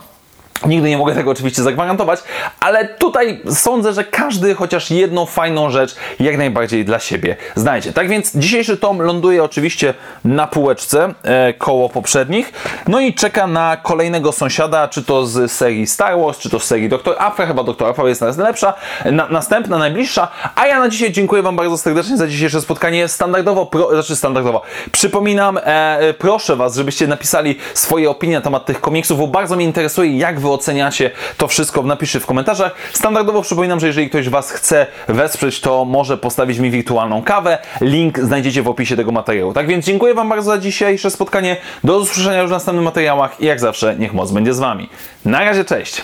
Nigdy 0.66 0.90
nie 0.90 0.98
mogę 0.98 1.16
tego 1.16 1.32
oczywiście 1.32 1.64
zagwarantować, 1.64 2.20
ale 2.60 2.86
tutaj 2.86 3.42
sądzę, 3.50 3.94
że 3.94 4.04
każdy 4.04 4.56
chociaż 4.56 4.92
jedną 4.92 5.26
fajną 5.26 5.70
rzecz 5.70 5.96
jak 6.20 6.38
najbardziej 6.38 6.86
dla 6.86 7.00
siebie 7.00 7.36
znajdzie. 7.56 7.94
Tak 7.94 8.08
więc 8.10 8.36
dzisiejszy 8.36 8.78
tom 8.78 9.02
ląduje 9.02 9.44
oczywiście 9.44 9.94
na 10.26 10.48
półeczce 10.48 11.14
e, 11.24 11.54
koło 11.54 11.90
poprzednich, 11.90 12.54
no 12.88 13.00
i 13.00 13.14
czeka 13.14 13.48
na 13.48 13.78
kolejnego 13.84 14.32
sąsiada, 14.32 14.88
czy 14.88 15.04
to 15.04 15.26
z 15.26 15.52
serii 15.52 15.88
Star 15.88 16.20
Wars, 16.20 16.38
czy 16.38 16.50
to 16.50 16.60
z 16.60 16.64
serii 16.64 16.90
Doktor 16.90 17.16
Afra, 17.20 17.46
chyba 17.46 17.64
Doktor 17.64 17.90
Afra 17.90 18.10
jest 18.10 18.22
najlepsza, 18.22 18.74
na, 19.12 19.28
następna, 19.30 19.78
najbliższa, 19.78 20.28
a 20.56 20.68
ja 20.68 20.80
na 20.80 20.90
dzisiaj 20.90 21.12
dziękuję 21.12 21.42
Wam 21.42 21.56
bardzo 21.56 21.78
serdecznie 21.78 22.18
za 22.18 22.28
dzisiejsze 22.28 22.62
spotkanie. 22.62 23.08
Standardowo, 23.08 23.66
pro, 23.66 23.90
znaczy 23.90 24.16
standardowo, 24.16 24.62
przypominam, 24.92 25.60
e, 25.64 26.14
proszę 26.14 26.56
Was, 26.56 26.76
żebyście 26.76 27.08
napisali 27.08 27.56
swoje 27.74 28.10
opinie 28.10 28.36
na 28.36 28.42
temat 28.42 28.66
tych 28.66 28.82
komiksów, 28.82 29.20
bo 29.20 29.28
bardzo 29.28 29.56
mnie 29.56 29.66
interesuje, 29.66 30.18
jak 30.18 30.40
Wy 30.40 30.47
Wy 30.48 30.54
oceniacie 30.54 31.12
to 31.38 31.48
wszystko, 31.48 31.84
napiszcie 31.84 32.20
w 32.20 32.26
komentarzach. 32.26 32.76
Standardowo 32.94 33.42
przypominam, 33.42 33.80
że 33.80 33.88
jeżeli 33.88 34.10
ktoś 34.10 34.30
Was 34.30 34.52
chce 34.52 34.88
wesprzeć, 35.08 35.62
to 35.62 35.86
może 35.86 36.18
postawić 36.18 36.60
mi 36.60 36.72
wirtualną 36.72 37.24
kawę. 37.24 37.58
Link 37.82 38.20
znajdziecie 38.20 38.62
w 38.62 38.68
opisie 38.68 38.96
tego 38.96 39.12
materiału. 39.12 39.54
Tak 39.54 39.68
więc 39.68 39.86
dziękuję 39.86 40.14
Wam 40.14 40.30
bardzo 40.30 40.52
za 40.52 40.58
dzisiejsze 40.58 41.12
spotkanie. 41.12 41.58
Do 41.84 41.98
usłyszenia 41.98 42.42
już 42.42 42.50
w 42.50 42.52
następnych 42.52 42.86
materiałach 42.86 43.42
i 43.42 43.46
jak 43.46 43.60
zawsze 43.60 43.96
niech 43.96 44.14
moc 44.14 44.32
będzie 44.32 44.54
z 44.54 44.60
Wami. 44.60 44.90
Na 45.26 45.40
razie, 45.40 45.66
cześć! 45.66 46.02